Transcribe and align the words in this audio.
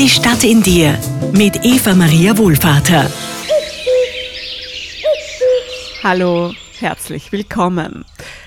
Die 0.00 0.08
Stadt 0.08 0.44
in 0.44 0.62
dir 0.62 0.98
mit 1.34 1.62
Eva 1.62 1.94
Maria 1.94 2.38
Wohlvater. 2.38 3.12
Hallo, 6.02 6.54
herzlich 6.78 7.30
willkommen. 7.32 8.06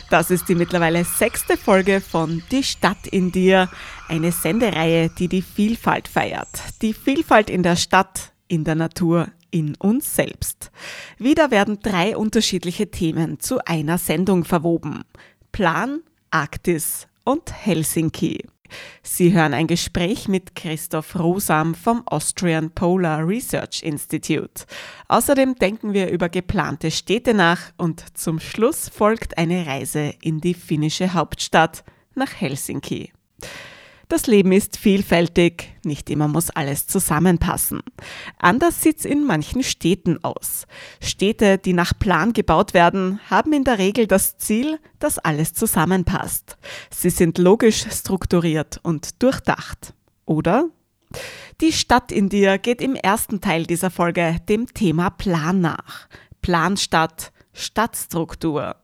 Das 0.10 0.31
ist 0.31 0.50
die 0.50 0.55
mittlerweile 0.55 1.05
sechste 1.05 1.55
Folge 1.55 2.02
von 2.02 2.42
Die 2.50 2.63
Stadt 2.63 3.05
in 3.05 3.31
dir, 3.31 3.70
eine 4.08 4.31
Sendereihe, 4.31 5.12
die 5.12 5.28
die 5.28 5.44
Vielfalt 5.44 6.08
feiert. 6.08 6.50
Die 6.81 6.96
Vielfalt 6.96 7.52
in 7.52 7.62
der 7.62 7.76
Stadt, 7.76 8.33
in 8.47 8.63
der 8.63 8.74
Natur, 8.74 9.28
in 9.51 9.76
uns 9.76 10.15
selbst. 10.15 10.72
Wieder 11.20 11.51
werden 11.51 11.78
drei 11.83 12.17
unterschiedliche 12.17 12.90
Themen 12.90 13.40
zu 13.40 13.63
einer 13.63 13.99
Sendung 13.99 14.44
verwoben. 14.44 15.04
Plan, 15.51 16.02
Arktis 16.31 17.05
und 17.23 17.54
Helsinki. 17.54 18.40
Sie 19.02 19.34
hören 19.34 19.53
ein 19.53 19.67
Gespräch 19.67 20.27
mit 20.27 20.55
Christoph 20.55 21.17
Rosam 21.17 21.76
vom 21.76 22.03
Austrian 22.08 22.71
Polar 22.71 23.27
Research 23.27 23.84
Institute. 23.84 24.65
Außerdem 25.07 25.55
denken 25.55 25.93
wir 25.93 26.09
über 26.09 26.29
geplante 26.29 26.91
Städte 26.91 27.34
nach 27.34 27.71
und 27.77 28.17
zum 28.17 28.39
Schluss 28.39 28.89
folgt 28.89 29.38
eine 29.38 29.65
Reise 29.65 30.13
in 30.21 30.39
die 30.39 30.53
finnische 30.53 31.13
Hauptstadt 31.13 31.84
nach 32.15 32.34
Helsinki. 32.39 33.12
Das 34.13 34.27
Leben 34.27 34.52
ist 34.52 34.77
vielfältig, 34.77 35.73
nicht 35.84 36.08
immer 36.12 36.27
muss 36.27 36.52
alles 36.52 36.85
zusammenpassen. 36.85 37.81
Anders 38.38 38.84
sieht's 38.84 39.05
in 39.05 39.23
manchen 39.26 39.63
Städten 39.63 40.23
aus. 40.23 40.67
Städte, 41.02 41.58
die 41.58 41.73
nach 41.73 41.98
Plan 41.98 42.31
gebaut 42.31 42.76
werden, 42.76 43.20
haben 43.31 43.54
in 43.54 43.63
der 43.63 43.80
Regel 43.80 44.05
das 44.05 44.38
Ziel, 44.38 44.77
dass 44.99 45.18
alles 45.18 45.55
zusammenpasst. 45.55 46.57
Sie 46.91 47.09
sind 47.09 47.40
logisch 47.40 47.88
strukturiert 47.90 48.80
und 48.84 49.23
durchdacht. 49.23 49.95
Oder? 50.26 50.70
Die 51.59 51.73
Stadt 51.73 52.12
in 52.12 52.30
dir 52.30 52.59
geht 52.59 52.82
im 52.82 52.93
ersten 52.93 53.41
Teil 53.41 53.66
dieser 53.66 53.90
Folge 53.90 54.35
dem 54.48 54.71
Thema 54.76 55.09
Plan 55.09 55.59
nach. 55.59 56.07
Planstadt, 56.43 57.32
Stadtstruktur. 57.52 58.76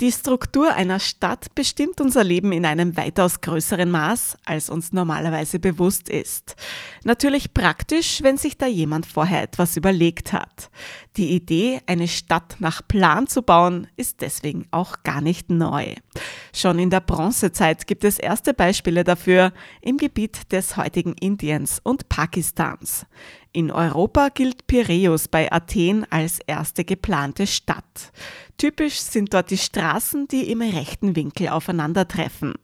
Die 0.00 0.10
Struktur 0.10 0.74
einer 0.74 0.98
Stadt 0.98 1.54
bestimmt 1.54 2.00
unser 2.00 2.24
Leben 2.24 2.52
in 2.52 2.64
einem 2.64 2.96
weitaus 2.96 3.40
größeren 3.40 3.90
Maß, 3.90 4.36
als 4.44 4.70
uns 4.70 4.92
normalerweise 4.92 5.58
bewusst 5.58 6.08
ist. 6.08 6.56
Natürlich 7.04 7.52
praktisch, 7.52 8.22
wenn 8.22 8.38
sich 8.38 8.56
da 8.56 8.66
jemand 8.66 9.06
vorher 9.06 9.42
etwas 9.42 9.76
überlegt 9.76 10.32
hat. 10.32 10.70
Die 11.16 11.30
Idee, 11.32 11.80
eine 11.86 12.08
Stadt 12.08 12.56
nach 12.58 12.80
Plan 12.86 13.26
zu 13.26 13.42
bauen, 13.42 13.86
ist 13.96 14.22
deswegen 14.22 14.66
auch 14.70 15.02
gar 15.02 15.20
nicht 15.20 15.50
neu. 15.50 15.94
Schon 16.54 16.78
in 16.78 16.90
der 16.90 17.00
Bronzezeit 17.00 17.86
gibt 17.86 18.04
es 18.04 18.18
erste 18.18 18.54
Beispiele 18.54 19.04
dafür 19.04 19.52
im 19.82 19.98
Gebiet 19.98 20.52
des 20.52 20.76
heutigen 20.76 21.12
Indiens 21.14 21.80
und 21.82 22.08
Pakistans. 22.08 23.06
In 23.54 23.70
Europa 23.70 24.30
gilt 24.30 24.66
Piräus 24.66 25.28
bei 25.28 25.52
Athen 25.52 26.06
als 26.10 26.38
erste 26.46 26.86
geplante 26.86 27.46
Stadt. 27.46 28.10
Typisch 28.56 28.98
sind 29.00 29.34
dort 29.34 29.50
die 29.50 29.58
Straßen, 29.58 30.26
die 30.26 30.50
im 30.50 30.62
rechten 30.62 31.16
Winkel 31.16 31.48
aufeinandertreffen. 31.48 32.54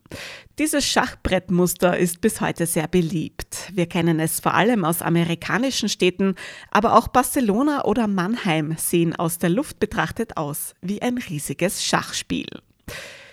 Dieses 0.58 0.86
Schachbrettmuster 0.86 1.98
ist 1.98 2.22
bis 2.22 2.40
heute 2.40 2.64
sehr 2.64 2.88
beliebt. 2.88 3.70
Wir 3.74 3.86
kennen 3.86 4.18
es 4.18 4.40
vor 4.40 4.54
allem 4.54 4.86
aus 4.86 5.02
amerikanischen 5.02 5.90
Städten, 5.90 6.36
aber 6.70 6.96
auch 6.96 7.08
Barcelona 7.08 7.84
oder 7.84 8.06
Mannheim 8.06 8.74
sehen 8.78 9.14
aus 9.14 9.36
der 9.36 9.50
Luft 9.50 9.80
betrachtet 9.80 10.38
aus 10.38 10.74
wie 10.80 11.02
ein 11.02 11.18
riesiges 11.18 11.84
Schachspiel. 11.84 12.48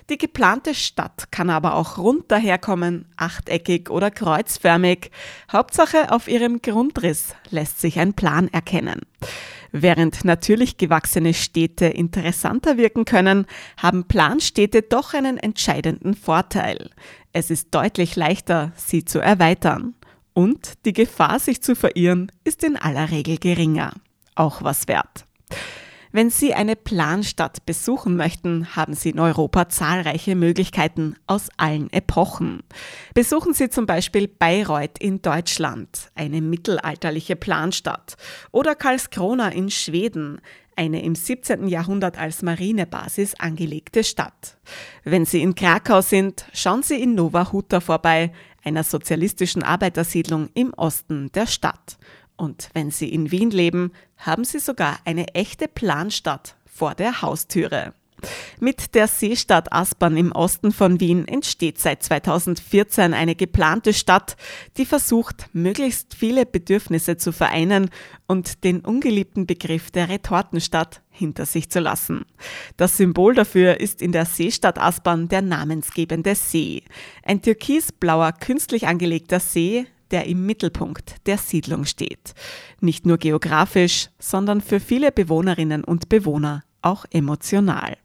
Die 0.10 0.20
geplante 0.20 0.76
Stadt 0.76 1.32
kann 1.32 1.50
aber 1.50 1.74
auch 1.74 1.98
rund 1.98 2.32
daherkommen, 2.32 3.06
achteckig 3.18 3.90
oder 3.90 4.12
kreuzförmig. 4.12 5.10
Hauptsache 5.52 6.12
auf 6.12 6.28
ihrem 6.28 6.62
Grundriss 6.62 7.36
lässt 7.50 7.82
sich 7.82 8.00
ein 8.00 8.14
Plan 8.14 8.48
erkennen. 8.50 9.02
Während 9.72 10.24
natürlich 10.24 10.78
gewachsene 10.78 11.34
Städte 11.34 11.88
interessanter 11.88 12.78
wirken 12.78 13.06
können, 13.06 13.48
haben 13.78 14.08
Planstädte 14.08 14.84
doch 14.84 15.16
einen 15.16 15.38
entscheidenden 15.38 16.14
Vorteil. 16.14 16.92
Es 17.34 17.50
ist 17.50 17.74
deutlich 17.74 18.16
leichter, 18.16 18.72
sie 18.76 19.06
zu 19.06 19.20
erweitern. 19.20 19.96
Und 20.34 20.86
die 20.86 20.94
Gefahr, 20.94 21.40
sich 21.40 21.64
zu 21.64 21.76
verirren, 21.76 22.32
ist 22.44 22.64
in 22.64 22.78
aller 22.78 23.10
Regel 23.10 23.38
geringer. 23.38 23.94
Auch 24.36 24.62
was 24.62 24.88
wert. 24.88 25.26
Wenn 26.16 26.30
Sie 26.30 26.54
eine 26.54 26.78
Planstadt 26.78 27.66
besuchen 27.66 28.16
möchten, 28.16 28.74
haben 28.74 28.94
Sie 28.94 29.10
in 29.10 29.20
Europa 29.20 29.68
zahlreiche 29.68 30.36
Möglichkeiten 30.36 31.18
aus 31.28 31.50
allen 31.58 31.92
Epochen. 31.92 32.64
Besuchen 33.14 33.54
Sie 33.54 33.70
zum 33.70 33.86
Beispiel 33.86 34.30
Bayreuth 34.30 34.98
in 34.98 35.22
Deutschland, 35.22 36.10
eine 36.16 36.40
mittelalterliche 36.40 37.36
Planstadt, 37.36 38.16
oder 38.54 38.76
Karlskrona 38.76 39.50
in 39.50 39.70
Schweden, 39.70 40.40
eine 40.78 41.04
im 41.04 41.16
17. 41.16 41.68
Jahrhundert 41.68 42.18
als 42.18 42.42
Marinebasis 42.44 43.36
angelegte 43.36 44.06
Stadt. 44.06 44.58
Wenn 45.04 45.26
Sie 45.26 45.42
in 45.42 45.54
Krakau 45.54 46.00
sind, 46.00 46.46
schauen 46.54 46.82
Sie 46.82 46.96
in 46.96 47.16
Nova 47.16 47.52
Huta 47.52 47.82
vorbei, 47.82 48.32
einer 48.64 48.84
sozialistischen 48.84 49.64
Arbeitersiedlung 49.64 50.50
im 50.54 50.74
Osten 50.76 51.30
der 51.34 51.46
Stadt. 51.46 51.98
Und 52.38 52.70
wenn 52.74 52.92
Sie 52.92 53.10
in 53.10 53.32
Wien 53.32 53.52
leben, 53.52 53.92
haben 54.18 54.44
Sie 54.44 54.60
sogar 54.60 55.00
eine 55.06 55.28
echte 55.30 55.68
Planstadt 55.68 56.56
vor 56.66 56.96
der 56.96 57.22
Haustüre. 57.22 57.94
Mit 58.60 58.96
der 58.96 59.08
Seestadt 59.08 59.72
Aspern 59.74 60.18
im 60.18 60.32
Osten 60.32 60.72
von 60.72 61.00
Wien 61.00 61.28
entsteht 61.28 61.80
seit 61.80 62.02
2014 62.04 63.14
eine 63.14 63.36
geplante 63.36 63.94
Stadt, 63.94 64.38
die 64.78 64.86
versucht, 64.86 65.48
möglichst 65.54 66.16
viele 66.16 66.46
Bedürfnisse 66.46 67.18
zu 67.18 67.32
vereinen 67.32 67.90
und 68.28 68.64
den 68.64 68.82
ungeliebten 68.82 69.46
Begriff 69.46 69.92
der 69.92 70.10
Retortenstadt 70.10 71.02
hinter 71.10 71.46
sich 71.46 71.70
zu 71.70 71.80
lassen. 71.80 72.26
Das 72.78 72.98
Symbol 72.98 73.36
dafür 73.36 73.80
ist 73.80 74.02
in 74.02 74.12
der 74.12 74.26
Seestadt 74.26 74.80
Aspern 74.80 75.28
der 75.28 75.42
namensgebende 75.42 76.36
See. 76.36 76.84
Ein 77.24 77.42
türkisblauer, 77.42 78.32
künstlich 78.32 78.88
angelegter 78.88 79.40
See, 79.40 79.86
der 80.12 80.26
im 80.26 80.46
Mittelpunkt 80.46 81.16
der 81.26 81.38
Siedlung 81.38 81.86
steht. 81.86 82.34
Nicht 82.80 83.06
nur 83.06 83.18
geografisch, 83.18 84.10
sondern 84.20 84.62
für 84.62 84.80
viele 84.80 85.12
Bewohnerinnen 85.12 85.84
und 85.84 86.10
Bewohner 86.10 86.64
auch 86.82 87.06
emotional. 87.10 87.98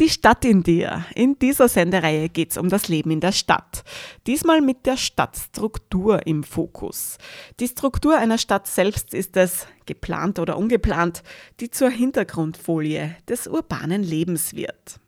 Die 0.00 0.08
Stadt 0.08 0.44
in 0.44 0.64
dir. 0.64 1.04
In 1.14 1.38
dieser 1.38 1.68
Sendereihe 1.68 2.28
geht 2.28 2.50
es 2.50 2.56
um 2.56 2.68
das 2.68 2.88
Leben 2.88 3.12
in 3.12 3.20
der 3.20 3.30
Stadt. 3.30 3.84
Diesmal 4.26 4.60
mit 4.60 4.86
der 4.86 4.96
Stadtstruktur 4.96 6.26
im 6.26 6.42
Fokus. 6.42 7.16
Die 7.60 7.68
Struktur 7.68 8.18
einer 8.18 8.38
Stadt 8.38 8.66
selbst 8.66 9.14
ist 9.14 9.36
es, 9.36 9.68
geplant 9.86 10.40
oder 10.40 10.58
ungeplant, 10.58 11.22
die 11.60 11.70
zur 11.70 11.90
Hintergrundfolie 11.90 13.14
des 13.28 13.46
urbanen 13.46 14.02
Lebens 14.02 14.56
wird. 14.56 14.98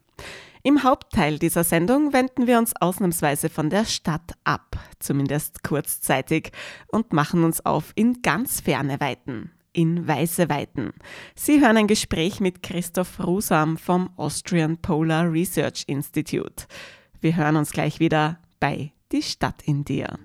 Im 0.67 0.83
Hauptteil 0.83 1.39
dieser 1.39 1.63
Sendung 1.63 2.13
wenden 2.13 2.49
wir 2.49 2.59
uns 2.59 2.73
ausnahmsweise 2.81 3.49
von 3.49 3.71
der 3.71 3.85
Stadt 3.85 4.33
ab, 4.43 4.77
zumindest 4.99 5.63
kurzzeitig, 5.63 6.51
und 6.89 7.13
machen 7.13 7.45
uns 7.45 7.65
auf 7.65 7.93
in 7.95 8.21
ganz 8.21 8.63
ferne 8.63 8.99
Weiten, 8.99 9.53
in 9.73 10.09
weiße 10.09 10.49
Weiten. 10.49 10.93
Sie 11.37 11.61
hören 11.61 11.77
ein 11.77 11.87
Gespräch 11.87 12.41
mit 12.41 12.65
Christoph 12.65 13.25
Rusam 13.25 13.77
vom 13.77 14.11
Austrian 14.17 14.79
Polar 14.79 15.31
Research 15.31 15.85
Institute. 15.87 16.67
Wir 17.21 17.37
hören 17.37 17.55
uns 17.55 17.71
gleich 17.71 18.01
wieder 18.01 18.41
bei 18.59 18.91
Die 19.13 19.23
Stadt 19.23 19.63
in 19.67 19.85
dir. 19.85 20.19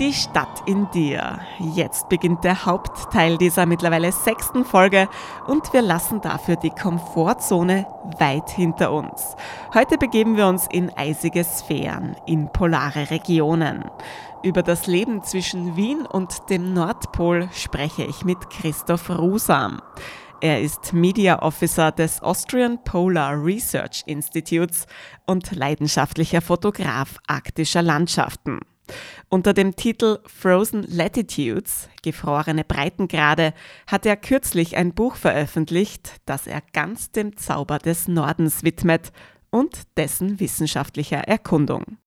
Die 0.00 0.12
Stadt 0.12 0.64
in 0.66 0.90
dir. 0.90 1.38
Jetzt 1.60 2.08
beginnt 2.08 2.42
der 2.42 2.66
Hauptteil 2.66 3.38
dieser 3.38 3.64
mittlerweile 3.64 4.10
sechsten 4.10 4.64
Folge 4.64 5.08
und 5.46 5.72
wir 5.72 5.82
lassen 5.82 6.20
dafür 6.20 6.56
die 6.56 6.70
Komfortzone 6.70 7.86
weit 8.18 8.50
hinter 8.50 8.90
uns. 8.90 9.36
Heute 9.72 9.96
begeben 9.96 10.36
wir 10.36 10.48
uns 10.48 10.66
in 10.68 10.90
eisige 10.90 11.44
Sphären, 11.44 12.16
in 12.26 12.50
polare 12.52 13.10
Regionen. 13.10 13.84
Über 14.42 14.64
das 14.64 14.88
Leben 14.88 15.22
zwischen 15.22 15.76
Wien 15.76 16.04
und 16.06 16.50
dem 16.50 16.74
Nordpol 16.74 17.48
spreche 17.52 18.02
ich 18.02 18.24
mit 18.24 18.50
Christoph 18.50 19.08
Rusam. 19.10 19.80
Er 20.40 20.60
ist 20.60 20.92
Media 20.92 21.40
Officer 21.40 21.92
des 21.92 22.20
Austrian 22.20 22.82
Polar 22.82 23.40
Research 23.44 24.02
Institutes 24.06 24.88
und 25.24 25.54
leidenschaftlicher 25.54 26.40
Fotograf 26.40 27.16
arktischer 27.28 27.82
Landschaften. 27.82 28.58
Unter 29.28 29.52
dem 29.52 29.76
Titel 29.76 30.18
Frozen 30.26 30.84
Latitudes, 30.88 31.88
gefrorene 32.02 32.64
Breitengrade, 32.64 33.54
hat 33.86 34.06
er 34.06 34.16
kürzlich 34.16 34.76
ein 34.76 34.94
Buch 34.94 35.16
veröffentlicht, 35.16 36.20
das 36.26 36.46
er 36.46 36.62
ganz 36.72 37.10
dem 37.10 37.36
Zauber 37.36 37.78
des 37.78 38.08
Nordens 38.08 38.62
widmet 38.62 39.12
und 39.50 39.82
dessen 39.96 40.40
wissenschaftlicher 40.40 41.18
Erkundung. 41.18 41.98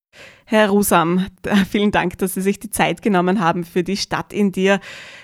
Herr 0.46 0.70
Rusam, 0.70 1.28
vielen 1.70 1.92
Dank, 1.92 2.18
dass 2.18 2.34
Sie 2.34 2.42
sich 2.42 2.60
die 2.60 2.70
Zeit 2.70 3.02
genommen 3.02 3.40
haben 3.40 3.64
für 3.64 3.84
die 3.84 3.98
Stadt 3.98 4.34
in 4.34 4.52
dir. 4.52 4.80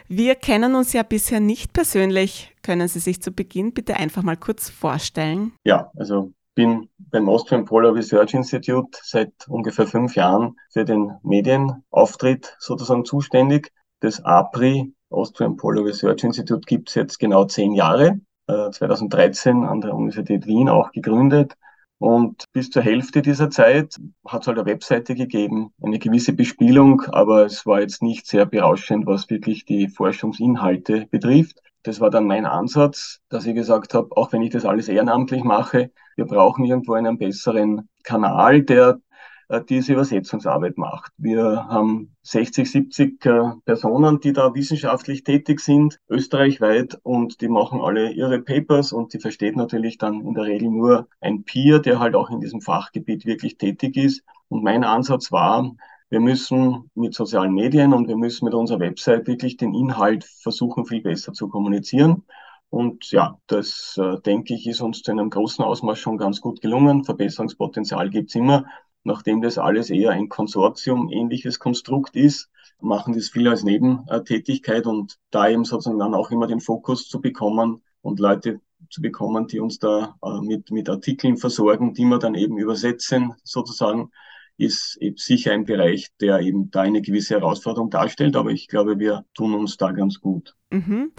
Wir 0.08 0.36
kennen 0.36 0.76
uns 0.76 0.94
ja 0.94 1.04
bisher 1.04 1.40
nicht 1.40 1.74
persönlich. 1.74 2.54
Können 2.62 2.88
Sie 2.88 3.00
sich 3.00 3.22
zu 3.22 3.32
Beginn 3.32 3.74
bitte 3.74 3.98
einfach 3.98 4.24
mal 4.24 4.38
kurz 4.38 4.70
vorstellen? 4.70 5.54
Ja, 5.64 5.92
also 5.96 6.32
bin 6.56 6.90
beim 6.98 7.30
Austrian 7.30 7.66
Polar 7.66 7.94
Research 7.96 8.34
Institute 8.34 8.98
seit 9.02 9.32
ungefähr 9.48 9.88
fünf 9.88 10.16
Jahren 10.16 10.56
für 10.72 10.86
den 10.86 11.12
Medienauftritt 11.24 12.56
sozusagen 12.60 13.06
zuständig. 13.06 13.72
Das 14.00 14.24
APRI, 14.24 14.94
Austrian 15.10 15.58
Polar 15.58 15.86
Research 15.86 16.24
Institute, 16.24 16.62
gibt 16.66 16.90
es 16.90 16.96
jetzt 16.96 17.20
genau 17.20 17.46
zehn 17.46 17.74
Jahre. 17.74 18.20
2013 18.48 19.64
äh, 19.64 19.66
an 19.66 19.82
der 19.82 19.94
Universität 19.94 20.46
Wien 20.46 20.68
auch 20.68 20.92
gegründet 20.92 21.56
und 22.04 22.52
bis 22.52 22.70
zur 22.70 22.82
Hälfte 22.82 23.22
dieser 23.22 23.50
Zeit 23.50 23.96
hat 24.28 24.42
es 24.42 24.48
halt 24.48 24.58
eine 24.58 24.66
Webseite 24.66 25.16
gegeben, 25.16 25.72
eine 25.82 26.00
gewisse 26.00 26.34
Bespielung, 26.34 27.04
aber 27.04 27.46
es 27.46 27.66
war 27.66 27.80
jetzt 27.80 28.02
nicht 28.02 28.28
sehr 28.28 28.46
berauschend, 28.46 29.06
was 29.06 29.30
wirklich 29.30 29.64
die 29.64 29.88
Forschungsinhalte 29.88 31.08
betrifft. 31.10 31.62
Das 31.84 32.00
war 32.00 32.10
dann 32.10 32.26
mein 32.26 32.46
Ansatz, 32.46 33.20
dass 33.30 33.46
ich 33.46 33.56
gesagt 33.56 33.94
habe, 33.94 34.16
auch 34.16 34.32
wenn 34.32 34.42
ich 34.42 34.52
das 34.52 34.66
alles 34.66 34.88
ehrenamtlich 34.88 35.44
mache, 35.44 35.92
wir 36.16 36.26
brauchen 36.26 36.66
irgendwo 36.66 36.94
einen 36.94 37.18
besseren 37.18 37.90
Kanal, 38.04 38.64
der 38.64 39.00
äh, 39.50 39.62
diese 39.64 39.94
Übersetzungsarbeit 39.94 40.78
macht. 40.78 41.12
Wir 41.18 41.66
haben 41.68 42.16
60, 42.24 42.72
70 42.72 43.26
äh, 43.26 43.42
Personen, 43.66 44.20
die 44.20 44.34
da 44.34 44.54
wissenschaftlich 44.54 45.24
tätig 45.24 45.60
sind, 45.60 46.00
österreichweit, 46.10 47.00
und 47.04 47.42
die 47.42 47.50
machen 47.50 47.82
alle 47.82 48.12
ihre 48.12 48.40
Papers 48.40 48.94
und 48.94 49.14
die 49.14 49.20
versteht 49.20 49.56
natürlich 49.56 49.98
dann 49.98 50.22
in 50.22 50.34
der 50.34 50.46
Regel 50.46 50.70
nur 50.70 51.08
ein 51.20 51.44
Peer, 51.44 51.80
der 51.80 52.00
halt 52.00 52.16
auch 52.16 52.30
in 52.30 52.40
diesem 52.40 52.62
Fachgebiet 52.62 53.26
wirklich 53.26 53.58
tätig 53.58 53.98
ist. 53.98 54.24
Und 54.48 54.64
mein 54.64 54.84
Ansatz 54.84 55.32
war, 55.32 55.72
wir 56.14 56.22
müssen 56.22 56.90
mit 56.96 57.14
sozialen 57.14 57.54
Medien 57.54 57.92
und 57.92 58.08
wir 58.08 58.16
müssen 58.16 58.46
mit 58.46 58.54
unserer 58.54 58.80
Website 58.80 59.28
wirklich 59.28 59.58
den 59.58 59.74
Inhalt 59.74 60.24
versuchen, 60.24 60.86
viel 60.86 61.02
besser 61.02 61.34
zu 61.34 61.50
kommunizieren. 61.50 62.24
Und 62.70 63.12
ja, 63.12 63.38
das 63.48 64.00
äh, 64.00 64.20
denke 64.22 64.54
ich, 64.54 64.68
ist 64.68 64.82
uns 64.82 65.02
zu 65.02 65.12
einem 65.12 65.30
großen 65.30 65.66
Ausmaß 65.66 66.00
schon 66.00 66.18
ganz 66.18 66.40
gut 66.40 66.62
gelungen. 66.62 67.04
Verbesserungspotenzial 67.04 68.10
gibt's 68.10 68.36
immer 68.36 68.66
nachdem 69.04 69.42
das 69.42 69.58
alles 69.58 69.90
eher 69.90 70.12
ein 70.12 70.30
Konsortium-ähnliches 70.30 71.60
Konstrukt 71.60 72.16
ist, 72.16 72.50
machen 72.80 73.14
das 73.14 73.30
viele 73.30 73.52
als 73.52 73.64
Nebentätigkeit 73.64 74.86
und 74.86 75.18
da 75.32 75.48
eben 75.48 75.66
sozusagen 75.66 76.00
dann 76.00 76.14
auch 76.14 76.32
immer 76.32 76.48
den 76.48 76.60
Fokus 76.60 77.08
zu 77.08 77.22
bekommen 77.22 77.82
und 78.02 78.20
Leute 78.20 78.60
zu 78.90 79.02
bekommen, 79.02 79.48
die 79.48 79.60
uns 79.60 79.80
da 79.80 80.16
äh, 80.24 80.42
mit, 80.42 80.72
mit 80.72 80.90
Artikeln 80.90 81.38
versorgen, 81.38 81.94
die 81.94 82.06
wir 82.06 82.20
dann 82.20 82.36
eben 82.36 82.58
übersetzen, 82.58 83.34
sozusagen, 83.44 84.12
ist 84.58 84.98
eben 85.00 85.18
sicher 85.18 85.52
ein 85.52 85.66
Bereich, 85.66 86.10
der 86.22 86.40
eben 86.40 86.70
da 86.72 86.82
eine 86.82 87.02
gewisse 87.02 87.36
Herausforderung 87.36 87.90
darstellt, 87.90 88.36
aber 88.36 88.52
ich 88.52 88.68
glaube, 88.68 89.00
wir 89.00 89.26
tun 89.34 89.54
uns 89.54 89.78
da 89.78 89.92
ganz 89.92 90.20
gut. 90.20 90.56
Mhm. 90.74 91.12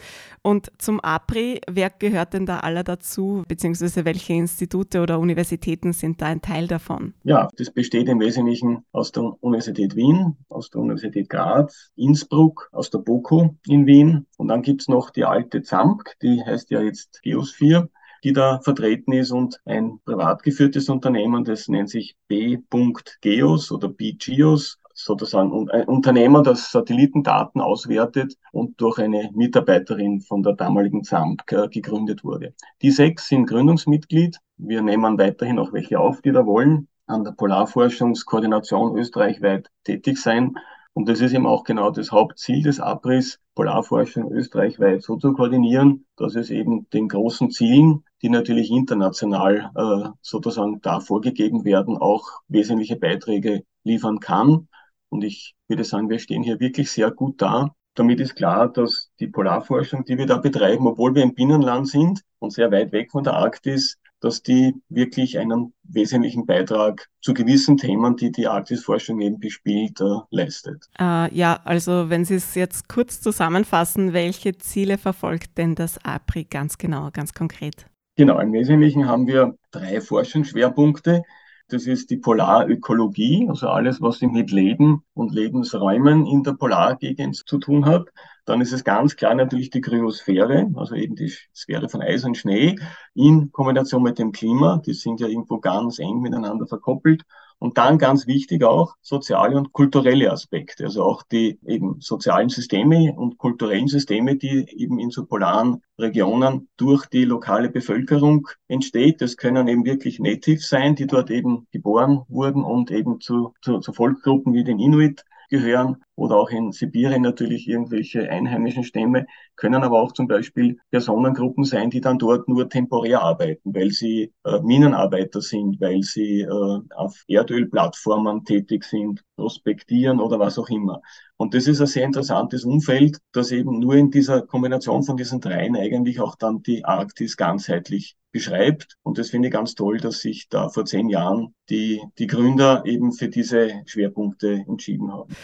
Und 0.42 0.72
zum 0.78 1.00
APRI, 1.00 1.60
wer 1.70 1.88
gehört 1.88 2.34
denn 2.34 2.44
da 2.44 2.60
alle 2.60 2.82
dazu, 2.82 3.44
beziehungsweise 3.46 4.04
welche 4.04 4.32
Institute 4.32 5.00
oder 5.00 5.20
Universitäten 5.20 5.92
sind 5.92 6.20
da 6.20 6.26
ein 6.26 6.42
Teil 6.42 6.66
davon? 6.66 7.14
Ja, 7.22 7.48
das 7.56 7.70
besteht 7.70 8.08
im 8.08 8.20
Wesentlichen 8.20 8.84
aus 8.90 9.12
der 9.12 9.22
Universität 9.40 9.94
Wien, 9.94 10.36
aus 10.48 10.70
der 10.70 10.81
Universität 10.81 11.28
Graz, 11.28 11.92
Innsbruck, 11.94 12.69
aus 12.72 12.90
der 12.90 12.98
BOKU 12.98 13.50
in 13.69 13.86
Wien 13.86 14.26
und 14.36 14.48
dann 14.48 14.62
gibt's 14.62 14.88
noch 14.88 15.10
die 15.10 15.25
alte 15.25 15.62
ZAMP, 15.62 16.02
die 16.20 16.42
heißt 16.44 16.70
ja 16.70 16.82
jetzt 16.82 17.22
Geosphere 17.22 17.88
die 18.24 18.32
da 18.32 18.58
vertreten 18.60 19.12
ist 19.12 19.30
und 19.30 19.60
ein 19.66 20.00
privat 20.04 20.42
geführtes 20.42 20.88
Unternehmen, 20.88 21.44
das 21.44 21.68
nennt 21.68 21.90
sich 21.90 22.16
B.Geos 22.26 23.70
oder 23.70 23.88
B.Geos, 23.88 24.80
sozusagen 24.94 25.68
ein 25.70 25.86
Unternehmer, 25.86 26.42
das 26.42 26.70
Satellitendaten 26.70 27.60
auswertet 27.60 28.34
und 28.52 28.80
durch 28.80 28.98
eine 28.98 29.30
Mitarbeiterin 29.34 30.20
von 30.20 30.42
der 30.42 30.54
damaligen 30.54 31.04
ZAMP 31.04 31.46
gegründet 31.46 32.24
wurde. 32.24 32.54
Die 32.80 32.90
sechs 32.90 33.28
sind 33.28 33.46
Gründungsmitglied. 33.46 34.38
Wir 34.56 34.82
nehmen 34.82 35.18
weiterhin 35.18 35.58
auch 35.58 35.72
welche 35.72 36.00
auf, 36.00 36.22
die 36.22 36.32
da 36.32 36.46
wollen, 36.46 36.88
an 37.06 37.24
der 37.24 37.32
Polarforschungskoordination 37.32 38.96
österreichweit 38.96 39.68
tätig 39.84 40.18
sein 40.18 40.56
und 40.94 41.08
das 41.08 41.20
ist 41.20 41.35
eben 41.35 41.46
auch 41.46 41.64
genau 41.64 41.91
das 41.91 42.12
Hauptziel 42.12 42.62
des 42.62 42.79
Abriss, 42.79 43.41
Polarforschung 43.56 44.31
österreichweit 44.32 45.02
so 45.02 45.17
zu 45.17 45.32
koordinieren, 45.32 46.06
dass 46.17 46.37
es 46.37 46.50
eben 46.50 46.88
den 46.91 47.08
großen 47.08 47.50
Zielen, 47.50 48.05
die 48.23 48.29
natürlich 48.29 48.70
international 48.70 49.73
äh, 49.75 50.08
sozusagen 50.23 50.81
da 50.82 51.00
vorgegeben 51.00 51.64
werden, 51.64 51.96
auch 51.96 52.25
wesentliche 52.46 52.94
Beiträge 52.94 53.64
liefern 53.82 54.20
kann. 54.20 54.69
Und 55.08 55.25
ich 55.25 55.55
würde 55.67 55.82
sagen, 55.82 56.08
wir 56.08 56.20
stehen 56.20 56.44
hier 56.44 56.61
wirklich 56.61 56.91
sehr 56.93 57.11
gut 57.11 57.43
da. 57.43 57.75
Damit 57.94 58.20
ist 58.20 58.37
klar, 58.37 58.69
dass 58.69 59.11
die 59.19 59.26
Polarforschung, 59.26 60.05
die 60.05 60.17
wir 60.17 60.26
da 60.26 60.37
betreiben, 60.37 60.87
obwohl 60.87 61.14
wir 61.17 61.25
im 61.25 61.35
Binnenland 61.35 61.88
sind 61.88 62.23
und 62.38 62.52
sehr 62.52 62.70
weit 62.70 62.93
weg 62.93 63.11
von 63.11 63.25
der 63.25 63.35
Arktis, 63.35 63.99
dass 64.24 64.42
die 64.42 64.74
wirklich 64.88 65.38
einen 65.38 65.74
wesentlichen 65.82 66.46
Beitrag 66.46 67.08
zu 67.20 67.34
gewissen 67.34 67.76
Themen, 67.76 68.16
die 68.16 68.32
die 68.32 68.46
Arktisforschung 68.46 69.20
eben 69.20 69.38
bespielt, 69.38 70.00
äh, 70.00 70.20
leistet. 70.30 70.88
Äh, 70.98 71.34
ja, 71.34 71.60
also 71.64 72.08
wenn 72.08 72.24
Sie 72.24 72.36
es 72.36 72.54
jetzt 72.54 72.88
kurz 72.88 73.20
zusammenfassen, 73.20 74.14
welche 74.14 74.56
Ziele 74.56 74.96
verfolgt 74.96 75.58
denn 75.58 75.74
das 75.74 76.02
APRI 76.02 76.44
ganz 76.44 76.78
genau, 76.78 77.10
ganz 77.12 77.34
konkret? 77.34 77.86
Genau, 78.16 78.38
im 78.38 78.52
Wesentlichen 78.54 79.06
haben 79.06 79.26
wir 79.26 79.58
drei 79.70 80.00
Forschungsschwerpunkte. 80.00 81.22
Das 81.68 81.86
ist 81.86 82.10
die 82.10 82.16
Polarökologie, 82.16 83.46
also 83.48 83.68
alles, 83.68 84.00
was 84.00 84.22
mit 84.22 84.52
Leben 84.52 85.02
und 85.12 85.34
Lebensräumen 85.34 86.26
in 86.26 86.42
der 86.42 86.52
Polargegend 86.52 87.36
zu 87.46 87.58
tun 87.58 87.84
hat. 87.84 88.08
Dann 88.44 88.61
ist 88.61 88.73
es 88.73 88.85
ganz 88.85 89.17
klar 89.17 89.35
natürlich 89.35 89.70
die 89.70 89.81
Kryosphäre, 89.81 90.70
also 90.75 90.94
eben 90.94 91.17
die 91.17 91.32
Sphäre 91.55 91.88
von 91.88 92.02
Eis 92.02 92.25
und 92.25 92.37
Schnee 92.37 92.76
in 93.14 93.50
Kombination 93.52 94.02
mit 94.02 94.19
dem 94.19 94.32
Klima. 94.32 94.82
Die 94.85 94.93
sind 94.93 95.20
ja 95.20 95.29
irgendwo 95.29 95.58
ganz 95.61 95.99
eng 95.99 96.20
miteinander 96.20 96.67
verkoppelt. 96.67 97.25
Und 97.58 97.79
dann 97.79 97.96
ganz 97.99 98.26
wichtig 98.26 98.62
auch 98.64 98.94
soziale 99.00 99.56
und 99.56 99.73
kulturelle 99.73 100.31
Aspekte, 100.31 100.85
also 100.85 101.02
auch 101.02 101.23
die 101.23 101.58
eben 101.67 101.96
sozialen 102.00 102.50
Systeme 102.50 103.14
und 103.17 103.38
kulturellen 103.38 103.88
Systeme, 103.88 104.37
die 104.37 104.67
eben 104.76 104.99
in 104.99 105.11
so 105.11 105.25
polaren 105.25 105.81
Regionen 105.99 106.69
durch 106.76 107.06
die 107.06 107.25
lokale 107.25 107.70
Bevölkerung 107.70 108.49
entsteht. 108.69 109.23
Das 109.23 109.38
können 109.38 109.69
eben 109.69 109.87
wirklich 109.87 110.19
Native 110.19 110.60
sein, 110.60 110.94
die 110.94 111.06
dort 111.06 111.31
eben 111.31 111.67
geboren 111.70 112.22
wurden 112.29 112.65
und 112.65 112.91
eben 112.91 113.20
zu, 113.20 113.55
zu, 113.63 113.79
zu 113.79 113.93
Volksgruppen 113.94 114.53
wie 114.53 114.65
den 114.65 114.79
Inuit 114.79 115.24
gehören 115.48 116.03
oder 116.16 116.36
auch 116.36 116.50
in 116.50 116.72
Sibirien 116.72 117.22
natürlich 117.22 117.68
irgendwelche 117.68 118.28
einheimischen 118.30 118.84
Stämme, 118.84 119.26
können 119.56 119.82
aber 119.82 120.00
auch 120.00 120.12
zum 120.12 120.28
Beispiel 120.28 120.78
Personengruppen 120.90 121.64
sein, 121.64 121.90
die 121.90 122.00
dann 122.00 122.18
dort 122.18 122.48
nur 122.48 122.68
temporär 122.68 123.22
arbeiten, 123.22 123.74
weil 123.74 123.90
sie 123.90 124.32
äh, 124.44 124.60
Minenarbeiter 124.60 125.40
sind, 125.40 125.80
weil 125.80 126.02
sie 126.02 126.40
äh, 126.42 126.80
auf 126.94 127.24
Erdölplattformen 127.28 128.44
tätig 128.44 128.84
sind, 128.84 129.22
prospektieren 129.36 130.20
oder 130.20 130.38
was 130.38 130.58
auch 130.58 130.68
immer. 130.68 131.00
Und 131.36 131.54
das 131.54 131.66
ist 131.66 131.80
ein 131.80 131.86
sehr 131.86 132.04
interessantes 132.04 132.64
Umfeld, 132.64 133.18
das 133.32 133.50
eben 133.50 133.80
nur 133.80 133.94
in 133.94 134.10
dieser 134.10 134.42
Kombination 134.42 135.02
von 135.02 135.16
diesen 135.16 135.40
dreien 135.40 135.76
eigentlich 135.76 136.20
auch 136.20 136.36
dann 136.36 136.62
die 136.62 136.84
Arktis 136.84 137.36
ganzheitlich 137.36 138.16
beschreibt. 138.30 138.96
Und 139.02 139.18
das 139.18 139.30
finde 139.30 139.48
ich 139.48 139.54
ganz 139.54 139.74
toll, 139.74 139.98
dass 139.98 140.20
sich 140.20 140.48
da 140.48 140.68
vor 140.68 140.84
zehn 140.84 141.08
Jahren 141.08 141.54
die, 141.70 142.02
die 142.18 142.26
Gründer 142.26 142.84
eben 142.84 143.12
für 143.12 143.28
diese 143.28 143.82
Schwerpunkte 143.86 144.64
entschieden 144.68 145.12
haben. 145.12 145.34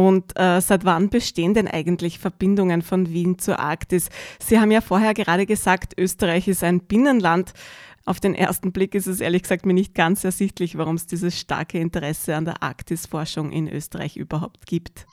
Und 0.00 0.32
äh, 0.38 0.62
seit 0.62 0.86
wann 0.86 1.10
bestehen 1.10 1.52
denn 1.52 1.68
eigentlich 1.68 2.18
Verbindungen 2.18 2.80
von 2.80 3.10
Wien 3.10 3.38
zur 3.38 3.60
Arktis? 3.60 4.08
Sie 4.42 4.58
haben 4.58 4.70
ja 4.70 4.80
vorher 4.80 5.12
gerade 5.12 5.44
gesagt, 5.44 5.92
Österreich 5.98 6.48
ist 6.48 6.64
ein 6.64 6.80
Binnenland. 6.80 7.52
Auf 8.06 8.18
den 8.18 8.34
ersten 8.34 8.72
Blick 8.72 8.94
ist 8.94 9.06
es 9.06 9.20
ehrlich 9.20 9.42
gesagt 9.42 9.66
mir 9.66 9.74
nicht 9.74 9.94
ganz 9.94 10.24
ersichtlich, 10.24 10.78
warum 10.78 10.94
es 10.94 11.06
dieses 11.06 11.38
starke 11.38 11.78
Interesse 11.78 12.34
an 12.34 12.46
der 12.46 12.62
Arktisforschung 12.62 13.52
in 13.52 13.68
Österreich 13.68 14.16
überhaupt 14.16 14.64
gibt. 14.64 15.06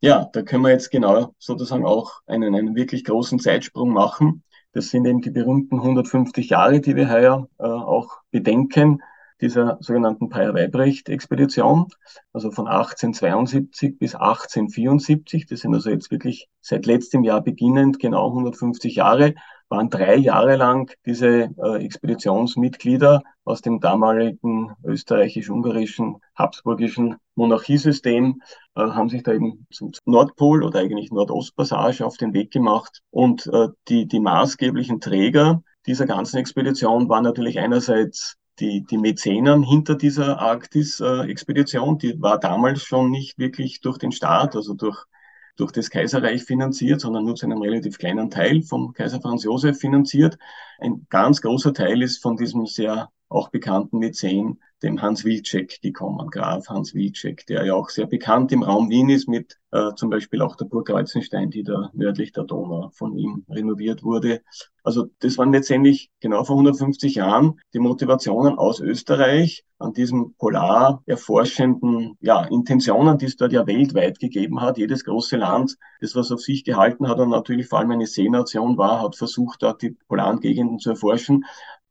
Ja, 0.00 0.30
da 0.32 0.40
können 0.40 0.62
wir 0.62 0.70
jetzt 0.70 0.90
genau 0.90 1.34
sozusagen 1.38 1.84
auch 1.84 2.22
einen, 2.26 2.54
einen 2.54 2.74
wirklich 2.74 3.04
großen 3.04 3.40
Zeitsprung 3.40 3.90
machen. 3.90 4.42
Das 4.72 4.88
sind 4.88 5.04
eben 5.04 5.20
die 5.20 5.30
berühmten 5.30 5.80
150 5.80 6.48
Jahre, 6.48 6.80
die 6.80 6.96
wir 6.96 7.10
heuer 7.10 7.46
äh, 7.58 7.64
auch 7.64 8.08
bedenken 8.30 9.02
dieser 9.40 9.78
sogenannten 9.80 10.28
Peyer-Weibrecht-Expedition, 10.28 11.88
also 12.32 12.50
von 12.50 12.66
1872 12.66 13.98
bis 13.98 14.14
1874. 14.14 15.46
Das 15.46 15.60
sind 15.60 15.74
also 15.74 15.90
jetzt 15.90 16.10
wirklich 16.10 16.48
seit 16.60 16.86
letztem 16.86 17.24
Jahr 17.24 17.42
beginnend 17.42 17.98
genau 17.98 18.28
150 18.28 18.96
Jahre. 18.96 19.34
waren 19.68 19.88
drei 19.88 20.16
Jahre 20.16 20.56
lang 20.56 20.90
diese 21.06 21.50
äh, 21.56 21.84
Expeditionsmitglieder 21.84 23.22
aus 23.44 23.62
dem 23.62 23.80
damaligen 23.80 24.72
österreichisch-ungarischen, 24.84 26.16
habsburgischen 26.34 27.16
Monarchiesystem, 27.36 28.42
äh, 28.74 28.80
haben 28.80 29.08
sich 29.08 29.22
da 29.22 29.32
eben 29.32 29.66
zum 29.70 29.92
Nordpol 30.04 30.64
oder 30.64 30.80
eigentlich 30.80 31.10
Nordostpassage 31.10 32.04
auf 32.04 32.16
den 32.16 32.34
Weg 32.34 32.50
gemacht. 32.50 33.00
Und 33.10 33.46
äh, 33.46 33.68
die, 33.88 34.06
die 34.06 34.20
maßgeblichen 34.20 35.00
Träger 35.00 35.62
dieser 35.86 36.06
ganzen 36.06 36.38
Expedition 36.38 37.08
waren 37.08 37.24
natürlich 37.24 37.58
einerseits 37.58 38.36
die, 38.60 38.84
die 38.84 38.98
Mäzenen 38.98 39.62
hinter 39.62 39.94
dieser 39.96 40.38
Arktis-Expedition, 40.38 41.98
die 41.98 42.20
war 42.20 42.38
damals 42.38 42.82
schon 42.82 43.10
nicht 43.10 43.38
wirklich 43.38 43.80
durch 43.80 43.98
den 43.98 44.12
Staat, 44.12 44.56
also 44.56 44.74
durch 44.74 45.06
durch 45.56 45.72
das 45.72 45.90
Kaiserreich 45.90 46.42
finanziert, 46.44 47.02
sondern 47.02 47.24
nur 47.24 47.34
zu 47.34 47.44
einem 47.44 47.60
relativ 47.60 47.98
kleinen 47.98 48.30
Teil 48.30 48.62
vom 48.62 48.92
Kaiser 48.94 49.20
Franz 49.20 49.44
Josef 49.44 49.78
finanziert. 49.78 50.38
Ein 50.78 51.06
ganz 51.10 51.42
großer 51.42 51.74
Teil 51.74 52.02
ist 52.02 52.22
von 52.22 52.36
diesem 52.36 52.66
sehr 52.66 53.10
auch 53.30 53.48
bekannten 53.48 53.98
Mäzen 53.98 54.60
dem 54.82 55.00
Hans 55.00 55.24
Wilczek 55.24 55.80
gekommen, 55.82 56.30
Graf 56.30 56.68
Hans 56.68 56.94
Wilczek, 56.94 57.46
der 57.46 57.64
ja 57.64 57.74
auch 57.74 57.90
sehr 57.90 58.06
bekannt 58.06 58.50
im 58.52 58.62
Raum 58.62 58.88
Wien 58.90 59.08
ist 59.10 59.28
mit 59.28 59.58
äh, 59.72 59.94
zum 59.94 60.10
Beispiel 60.10 60.42
auch 60.42 60.56
der 60.56 60.64
Burg 60.64 60.88
Kreuzenstein, 60.88 61.50
die 61.50 61.62
da 61.62 61.90
nördlich 61.92 62.32
der 62.32 62.44
Donau 62.44 62.90
von 62.92 63.16
ihm 63.16 63.44
renoviert 63.48 64.02
wurde. 64.02 64.42
Also 64.82 65.08
das 65.20 65.36
waren 65.38 65.52
letztendlich 65.52 66.10
genau 66.20 66.44
vor 66.44 66.56
150 66.56 67.14
Jahren 67.14 67.60
die 67.74 67.78
Motivationen 67.78 68.58
aus 68.58 68.80
Österreich 68.80 69.64
an 69.78 69.92
diesem 69.92 70.34
polar 70.34 71.02
erforschenden 71.06 72.16
ja, 72.20 72.44
Intentionen, 72.44 73.18
die 73.18 73.26
es 73.26 73.36
dort 73.36 73.52
ja 73.52 73.66
weltweit 73.66 74.18
gegeben 74.18 74.60
hat. 74.60 74.78
Jedes 74.78 75.04
große 75.04 75.36
Land, 75.36 75.76
das 76.00 76.14
was 76.14 76.32
auf 76.32 76.40
sich 76.40 76.64
gehalten 76.64 77.08
hat 77.08 77.18
und 77.18 77.30
natürlich 77.30 77.68
vor 77.68 77.78
allem 77.78 77.90
eine 77.92 78.06
Seenation 78.06 78.76
war, 78.78 79.02
hat 79.02 79.16
versucht, 79.16 79.62
dort 79.62 79.82
die 79.82 79.96
polaren 80.08 80.40
Gegenden 80.40 80.78
zu 80.78 80.90
erforschen. 80.90 81.44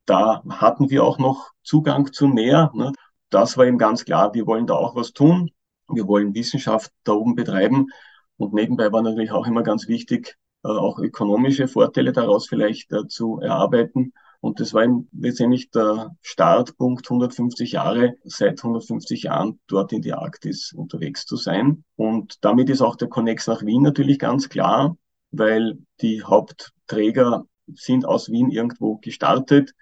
Da 0.09 0.41
hatten 0.49 0.89
wir 0.89 1.03
auch 1.03 1.19
noch 1.19 1.51
Zugang 1.61 2.11
zu 2.11 2.27
Meer. 2.27 2.71
Ne? 2.73 2.93
Das 3.29 3.57
war 3.57 3.67
ihm 3.67 3.77
ganz 3.77 4.05
klar, 4.05 4.33
wir 4.33 4.47
wollen 4.47 4.65
da 4.65 4.73
auch 4.73 4.95
was 4.95 5.13
tun. 5.13 5.51
Wir 5.87 6.07
wollen 6.07 6.33
Wissenschaft 6.33 6.91
da 7.03 7.11
oben 7.11 7.35
betreiben. 7.35 7.89
Und 8.37 8.51
nebenbei 8.51 8.91
war 8.91 9.03
natürlich 9.03 9.31
auch 9.31 9.45
immer 9.45 9.61
ganz 9.61 9.87
wichtig, 9.87 10.35
äh, 10.63 10.69
auch 10.69 10.97
ökonomische 10.97 11.67
Vorteile 11.67 12.11
daraus 12.11 12.47
vielleicht 12.47 12.91
äh, 12.91 13.05
zu 13.07 13.39
erarbeiten. 13.39 14.13
Und 14.39 14.59
das 14.59 14.73
war 14.73 14.83
ihm 14.83 15.09
letztendlich 15.11 15.69
der 15.69 16.15
Startpunkt, 16.23 17.05
150 17.05 17.73
Jahre, 17.73 18.15
seit 18.23 18.57
150 18.57 19.23
Jahren 19.23 19.59
dort 19.67 19.93
in 19.93 20.01
die 20.01 20.13
Arktis 20.13 20.73
unterwegs 20.73 21.27
zu 21.27 21.35
sein. 21.35 21.83
Und 21.97 22.43
damit 22.43 22.71
ist 22.71 22.81
auch 22.81 22.95
der 22.95 23.09
Connex 23.09 23.45
nach 23.45 23.61
Wien 23.63 23.83
natürlich 23.83 24.17
ganz 24.17 24.49
klar, 24.49 24.97
weil 25.29 25.77
die 26.01 26.23
Hauptträger 26.23 27.45
sind 27.75 28.07
aus 28.07 28.31
Wien 28.31 28.49
irgendwo 28.49 28.97
gestartet. 28.97 29.75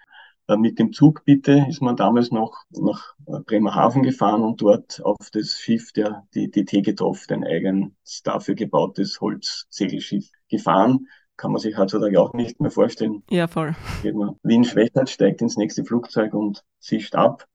Äh, 0.47 0.57
mit 0.57 0.79
dem 0.79 0.93
Zug 0.93 1.23
bitte 1.25 1.65
ist 1.69 1.81
man 1.81 1.95
damals 1.95 2.31
noch 2.31 2.63
nach 2.69 3.13
äh, 3.27 3.39
Bremerhaven 3.45 4.03
gefahren 4.03 4.43
und 4.43 4.61
dort 4.61 5.03
auf 5.03 5.29
das 5.31 5.59
Schiff, 5.59 5.91
der, 5.91 6.23
die, 6.33 6.49
die 6.49 6.65
Tegethoff, 6.65 7.25
ein 7.29 7.43
eigens 7.43 8.23
dafür 8.23 8.55
gebautes 8.55 9.19
Holzsegelschiff 9.21 10.29
gefahren. 10.49 11.07
Kann 11.35 11.51
man 11.51 11.61
sich 11.61 11.77
heutzutage 11.77 12.19
auch 12.19 12.33
nicht 12.33 12.59
mehr 12.59 12.71
vorstellen. 12.71 13.23
Ja, 13.29 13.47
voll. 13.47 13.75
Geht 14.01 14.15
man 14.15 14.37
Wien-Schwächert, 14.41 15.09
steigt 15.09 15.41
ins 15.41 15.55
nächste 15.55 15.83
Flugzeug 15.85 16.33
und 16.33 16.63
zischt 16.79 17.13
ab. 17.13 17.45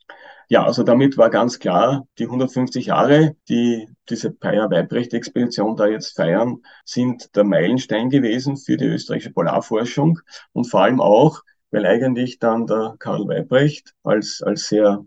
Ja, 0.48 0.64
also 0.64 0.82
damit 0.82 1.16
war 1.16 1.30
ganz 1.30 1.58
klar, 1.58 2.06
die 2.18 2.26
150 2.26 2.86
Jahre, 2.86 3.36
die 3.48 3.88
diese 4.08 4.30
Peyer-Weibrecht-Expedition 4.30 5.76
da 5.76 5.86
jetzt 5.86 6.14
feiern, 6.14 6.58
sind 6.84 7.34
der 7.34 7.44
Meilenstein 7.44 8.10
gewesen 8.10 8.56
für 8.56 8.76
die 8.76 8.84
österreichische 8.84 9.32
Polarforschung 9.32 10.20
und 10.52 10.64
vor 10.70 10.82
allem 10.82 11.00
auch, 11.00 11.40
weil 11.72 11.86
eigentlich 11.86 12.38
dann 12.38 12.66
der 12.66 12.94
Karl 12.98 13.26
Weibrecht 13.26 13.94
als, 14.04 14.42
als 14.42 14.68
sehr 14.68 15.04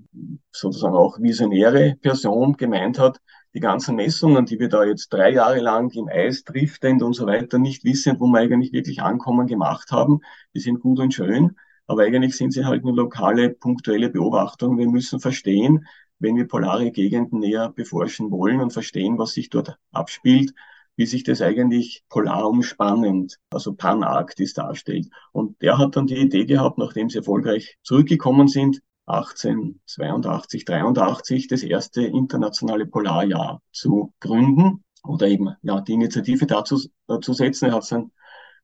sozusagen 0.52 0.96
auch 0.96 1.20
visionäre 1.20 1.96
Person 2.02 2.58
gemeint 2.58 3.00
hat, 3.00 3.22
die 3.54 3.60
ganzen 3.62 3.96
Messungen, 3.96 4.46
die 4.46 4.60
wir 4.60 4.68
da 4.68 4.84
jetzt 4.84 5.14
drei 5.14 5.32
Jahre 5.32 5.60
lang 5.60 5.90
im 5.92 6.10
Eis 6.10 6.44
driftend 6.44 7.02
und 7.04 7.14
so 7.14 7.26
weiter 7.26 7.58
nicht 7.58 7.86
wissen, 7.86 8.20
wo 8.20 8.28
wir 8.28 8.40
eigentlich 8.40 8.74
wirklich 8.74 9.02
ankommen 9.02 9.48
gemacht 9.48 9.92
haben, 9.92 10.20
die 10.54 10.60
sind 10.60 10.82
gut 10.82 11.00
und 11.00 11.14
schön, 11.14 11.56
aber 11.88 12.04
eigentlich 12.04 12.36
sind 12.36 12.52
sie 12.52 12.66
halt 12.66 12.84
nur 12.84 12.96
lokale, 12.96 13.52
punktuelle 13.52 14.10
Beobachtungen. 14.10 14.78
Wir 14.78 14.90
müssen 14.90 15.20
verstehen, 15.20 15.86
wenn 16.20 16.36
wir 16.36 16.48
polare 16.48 16.92
Gegenden 16.92 17.40
näher 17.40 17.70
beforschen 17.70 18.32
wollen 18.32 18.60
und 18.60 18.74
verstehen, 18.74 19.18
was 19.18 19.34
sich 19.34 19.50
dort 19.50 19.78
abspielt, 19.92 20.54
wie 20.96 21.06
sich 21.06 21.24
das 21.24 21.42
eigentlich 21.42 22.04
polar 22.10 22.48
umspannend, 22.48 23.38
also 23.50 23.74
Panarktis 23.74 24.54
darstellt. 24.54 25.08
Und 25.32 25.62
der 25.62 25.78
hat 25.78 25.96
dann 25.96 26.08
die 26.08 26.18
Idee 26.18 26.46
gehabt, 26.46 26.78
nachdem 26.78 27.10
sie 27.10 27.20
erfolgreich 27.20 27.78
zurückgekommen 27.84 28.48
sind, 28.48 28.82
1882, 29.08 30.66
83 30.66 31.48
das 31.48 31.64
erste 31.64 32.04
internationale 32.04 32.86
Polarjahr 32.88 33.62
zu 33.72 34.14
gründen 34.20 34.84
oder 35.04 35.28
eben 35.28 35.56
ja 35.62 35.82
die 35.82 35.94
Initiative 35.94 36.48
dazu 36.48 36.82
äh, 37.08 37.20
zu 37.20 37.34
setzen. 37.34 37.66
Er 37.66 37.74
hat 37.74 37.84
es 37.84 37.90
dann 37.90 38.12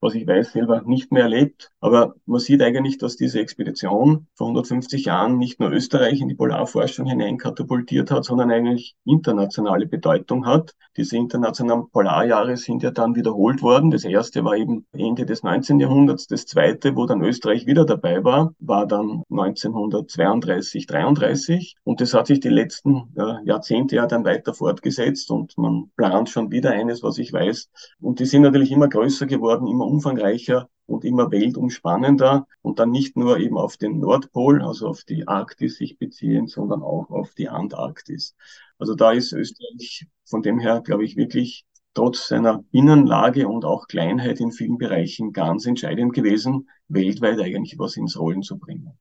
was 0.02 0.16
ich 0.16 0.28
weiß, 0.28 0.52
selber 0.52 0.82
nicht 0.82 1.12
mehr 1.12 1.24
erlebt. 1.24 1.72
Aber 1.80 2.16
man 2.26 2.40
sieht 2.40 2.62
eigentlich, 2.62 2.98
dass 2.98 3.16
diese 3.16 3.40
Expedition 3.40 4.28
vor 4.36 4.48
150 4.48 5.06
Jahren 5.06 5.38
nicht 5.38 5.60
nur 5.60 5.72
Österreich 5.72 6.20
in 6.20 6.28
die 6.28 6.36
Polarforschung 6.36 7.06
hineinkatapultiert 7.06 8.10
hat, 8.12 8.26
sondern 8.26 8.52
eigentlich 8.52 8.96
internationale 9.06 9.86
Bedeutung 9.86 10.46
hat. 10.46 10.74
Diese 10.98 11.18
internationalen 11.18 11.90
Polarjahre 11.92 12.58
sind 12.58 12.84
ja 12.84 12.92
dann 12.92 13.16
wiederholt 13.16 13.62
worden. 13.62 13.92
Das 13.92 14.04
erste 14.04 14.44
war 14.44 14.56
eben 14.58 14.86
Ende 14.92 15.26
des 15.26 15.44
19. 15.44 15.80
Jahrhunderts. 15.80 16.28
Das 16.28 16.46
zweite, 16.46 16.96
wo 16.96 17.06
dann 17.06 17.22
Österreich 17.22 17.66
wieder 17.68 17.86
dabei 17.86 18.24
war, 18.24 18.54
war 18.60 18.88
dann 18.88 19.24
1932, 19.30 20.88
33. 20.88 21.76
Und 21.84 22.02
das 22.02 22.14
hat 22.14 22.28
sich 22.28 22.40
die 22.40 22.50
letzten 22.50 23.14
äh, 23.16 23.46
Jahrzehnte 23.46 23.98
ja 23.98 24.08
dann 24.08 24.26
weiter 24.26 24.54
fortgesetzt 24.54 25.30
und 25.30 25.58
man 25.58 25.92
plant 25.96 26.30
schon 26.30 26.52
wieder 26.52 26.72
eines, 26.72 27.04
was 27.04 27.20
ich 27.20 27.32
weiß. 27.32 27.70
Und 28.02 28.20
die 28.20 28.26
sind 28.26 28.42
natürlich 28.42 28.72
immer 28.72 28.90
größer 28.90 29.28
geworden, 29.28 29.68
immer 29.68 29.91
umfangreicher 29.92 30.70
und 30.86 31.06
immer 31.06 31.32
weltumspannender 31.32 32.48
und 32.62 32.80
dann 32.80 32.92
nicht 32.92 33.18
nur 33.18 33.40
eben 33.40 33.58
auf 33.58 33.78
den 33.78 34.00
Nordpol, 34.00 34.62
also 34.62 34.88
auf 34.88 35.04
die 35.04 35.28
Arktis 35.28 35.78
sich 35.78 35.98
beziehen, 35.98 36.48
sondern 36.48 36.82
auch 36.82 37.10
auf 37.10 37.34
die 37.34 37.50
Antarktis. 37.50 38.36
Also 38.80 38.96
da 38.96 39.12
ist 39.12 39.34
Österreich 39.34 40.08
von 40.26 40.42
dem 40.42 40.60
her, 40.60 40.82
glaube 40.82 41.04
ich, 41.06 41.16
wirklich 41.16 41.66
trotz 41.94 42.28
seiner 42.28 42.64
Binnenlage 42.72 43.48
und 43.48 43.66
auch 43.66 43.88
Kleinheit 43.88 44.40
in 44.40 44.52
vielen 44.52 44.78
Bereichen 44.78 45.34
ganz 45.34 45.66
entscheidend 45.66 46.14
gewesen, 46.14 46.70
weltweit 46.88 47.40
eigentlich 47.40 47.78
was 47.78 47.98
ins 47.98 48.18
Rollen 48.18 48.44
zu 48.44 48.58
bringen. 48.58 48.98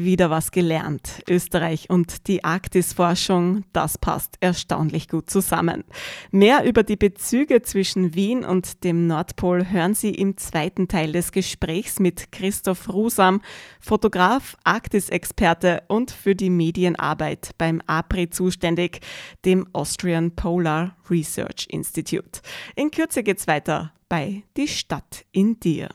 Wieder 0.00 0.30
was 0.30 0.52
gelernt. 0.52 1.24
Österreich 1.28 1.90
und 1.90 2.28
die 2.28 2.44
Arktisforschung, 2.44 3.64
das 3.72 3.98
passt 3.98 4.36
erstaunlich 4.38 5.08
gut 5.08 5.28
zusammen. 5.28 5.82
Mehr 6.30 6.64
über 6.64 6.84
die 6.84 6.94
Bezüge 6.94 7.62
zwischen 7.62 8.14
Wien 8.14 8.44
und 8.44 8.84
dem 8.84 9.08
Nordpol 9.08 9.68
hören 9.68 9.94
Sie 9.94 10.10
im 10.10 10.36
zweiten 10.36 10.86
Teil 10.86 11.10
des 11.10 11.32
Gesprächs 11.32 11.98
mit 11.98 12.30
Christoph 12.30 12.88
Rusam, 12.88 13.40
Fotograf, 13.80 14.56
Arktisexperte 14.62 15.82
und 15.88 16.12
für 16.12 16.36
die 16.36 16.50
Medienarbeit 16.50 17.50
beim 17.58 17.82
APRI 17.88 18.30
zuständig, 18.30 19.00
dem 19.44 19.66
Austrian 19.72 20.30
Polar 20.30 20.96
Research 21.10 21.66
Institute. 21.70 22.40
In 22.76 22.92
Kürze 22.92 23.24
geht's 23.24 23.48
weiter 23.48 23.92
bei 24.08 24.44
Die 24.56 24.68
Stadt 24.68 25.24
in 25.32 25.58
dir. 25.58 25.88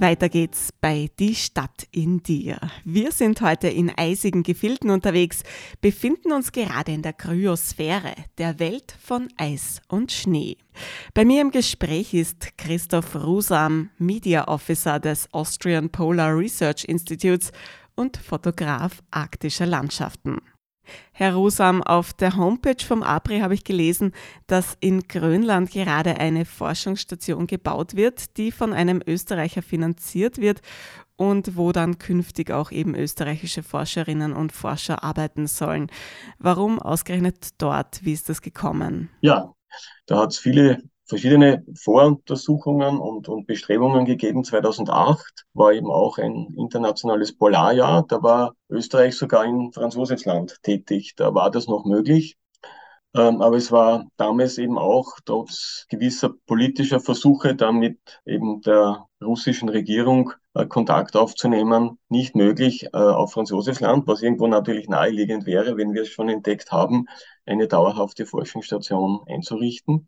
Weiter 0.00 0.28
geht's 0.28 0.70
bei 0.80 1.08
Die 1.18 1.34
Stadt 1.34 1.86
in 1.90 2.22
dir. 2.22 2.58
Wir 2.84 3.12
sind 3.12 3.40
heute 3.40 3.68
in 3.68 3.90
eisigen 3.90 4.42
Gefilden 4.42 4.90
unterwegs, 4.90 5.42
befinden 5.80 6.32
uns 6.32 6.52
gerade 6.52 6.92
in 6.92 7.02
der 7.02 7.12
Kryosphäre, 7.12 8.14
der 8.38 8.58
Welt 8.58 8.94
von 9.00 9.28
Eis 9.36 9.80
und 9.88 10.12
Schnee. 10.12 10.56
Bei 11.14 11.24
mir 11.24 11.40
im 11.40 11.50
Gespräch 11.50 12.14
ist 12.14 12.56
Christoph 12.56 13.14
Rusam, 13.16 13.90
Media 13.98 14.48
Officer 14.48 15.00
des 15.00 15.32
Austrian 15.32 15.90
Polar 15.90 16.36
Research 16.36 16.84
Institutes 16.84 17.50
und 17.94 18.16
Fotograf 18.16 19.02
arktischer 19.10 19.66
Landschaften. 19.66 20.38
Herr 21.12 21.34
Rosam, 21.34 21.82
auf 21.82 22.12
der 22.12 22.36
Homepage 22.36 22.84
vom 22.84 23.02
APRI 23.02 23.40
habe 23.40 23.54
ich 23.54 23.64
gelesen, 23.64 24.12
dass 24.46 24.76
in 24.80 25.02
Grönland 25.08 25.70
gerade 25.70 26.18
eine 26.18 26.44
Forschungsstation 26.44 27.46
gebaut 27.46 27.96
wird, 27.96 28.36
die 28.36 28.52
von 28.52 28.72
einem 28.72 29.02
Österreicher 29.06 29.62
finanziert 29.62 30.38
wird 30.38 30.60
und 31.16 31.56
wo 31.56 31.72
dann 31.72 31.98
künftig 31.98 32.50
auch 32.50 32.70
eben 32.70 32.94
österreichische 32.94 33.62
Forscherinnen 33.62 34.32
und 34.32 34.52
Forscher 34.52 35.02
arbeiten 35.02 35.46
sollen. 35.46 35.88
Warum 36.38 36.78
ausgerechnet 36.78 37.48
dort? 37.58 38.04
Wie 38.04 38.12
ist 38.12 38.28
das 38.28 38.40
gekommen? 38.40 39.10
Ja, 39.20 39.52
da 40.06 40.20
hat 40.20 40.32
es 40.32 40.38
viele 40.38 40.82
verschiedene 41.08 41.64
Voruntersuchungen 41.74 42.98
und, 42.98 43.28
und 43.28 43.46
Bestrebungen 43.46 44.04
gegeben. 44.04 44.44
2008 44.44 45.46
war 45.54 45.72
eben 45.72 45.90
auch 45.90 46.18
ein 46.18 46.54
internationales 46.56 47.36
Polarjahr. 47.36 48.04
Da 48.06 48.22
war 48.22 48.54
Österreich 48.68 49.16
sogar 49.16 49.44
in 49.44 49.72
Franz 49.72 49.94
Josefsland 49.94 50.62
tätig. 50.62 51.14
Da 51.16 51.34
war 51.34 51.50
das 51.50 51.66
noch 51.66 51.84
möglich. 51.86 52.36
Ähm, 53.14 53.40
aber 53.40 53.56
es 53.56 53.72
war 53.72 54.06
damals 54.18 54.58
eben 54.58 54.78
auch 54.78 55.16
trotz 55.24 55.86
gewisser 55.88 56.34
politischer 56.46 57.00
Versuche, 57.00 57.54
damit 57.54 57.98
eben 58.26 58.60
der 58.60 59.06
russischen 59.22 59.70
Regierung 59.70 60.32
äh, 60.52 60.66
Kontakt 60.66 61.16
aufzunehmen, 61.16 61.98
nicht 62.10 62.36
möglich 62.36 62.84
äh, 62.92 62.98
auf 62.98 63.32
Franz 63.32 63.50
Josefsland, 63.50 64.06
was 64.06 64.20
irgendwo 64.22 64.46
natürlich 64.46 64.88
naheliegend 64.90 65.46
wäre, 65.46 65.78
wenn 65.78 65.94
wir 65.94 66.02
es 66.02 66.08
schon 66.08 66.28
entdeckt 66.28 66.70
haben, 66.70 67.06
eine 67.46 67.66
dauerhafte 67.66 68.26
Forschungsstation 68.26 69.20
einzurichten. 69.26 70.06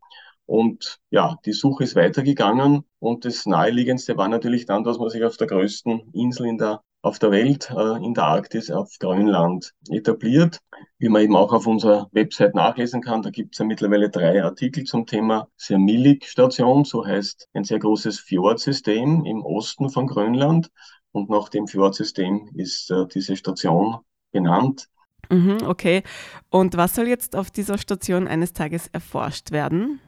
Und 0.50 0.98
ja, 1.10 1.36
die 1.46 1.52
Suche 1.52 1.84
ist 1.84 1.94
weitergegangen 1.94 2.82
und 2.98 3.24
das 3.24 3.46
Naheliegendste 3.46 4.16
war 4.16 4.26
natürlich 4.26 4.66
dann, 4.66 4.82
dass 4.82 4.98
man 4.98 5.08
sich 5.08 5.22
auf 5.22 5.36
der 5.36 5.46
größten 5.46 6.10
Insel 6.12 6.46
in 6.46 6.58
der, 6.58 6.82
auf 7.02 7.20
der 7.20 7.30
Welt, 7.30 7.70
äh, 7.70 8.04
in 8.04 8.14
der 8.14 8.24
Arktis, 8.24 8.68
auf 8.68 8.90
Grönland 8.98 9.70
etabliert. 9.90 10.58
Wie 10.98 11.08
man 11.08 11.22
eben 11.22 11.36
auch 11.36 11.52
auf 11.52 11.68
unserer 11.68 12.08
Website 12.10 12.56
nachlesen 12.56 13.00
kann, 13.00 13.22
da 13.22 13.30
gibt 13.30 13.54
es 13.54 13.60
ja 13.60 13.64
mittlerweile 13.64 14.10
drei 14.10 14.42
Artikel 14.42 14.82
zum 14.82 15.06
Thema 15.06 15.46
Sermilik-Station, 15.54 16.84
so 16.84 17.06
heißt 17.06 17.48
ein 17.52 17.62
sehr 17.62 17.78
großes 17.78 18.18
Fjordsystem 18.18 19.24
im 19.24 19.44
Osten 19.44 19.88
von 19.88 20.08
Grönland. 20.08 20.68
Und 21.12 21.30
nach 21.30 21.48
dem 21.48 21.68
Fjordsystem 21.68 22.50
ist 22.56 22.90
äh, 22.90 23.06
diese 23.06 23.36
Station 23.36 23.98
benannt. 24.32 24.88
Mhm, 25.30 25.58
okay. 25.64 26.02
Und 26.48 26.76
was 26.76 26.96
soll 26.96 27.06
jetzt 27.06 27.36
auf 27.36 27.52
dieser 27.52 27.78
Station 27.78 28.26
eines 28.26 28.52
Tages 28.52 28.88
erforscht 28.88 29.52
werden? 29.52 30.00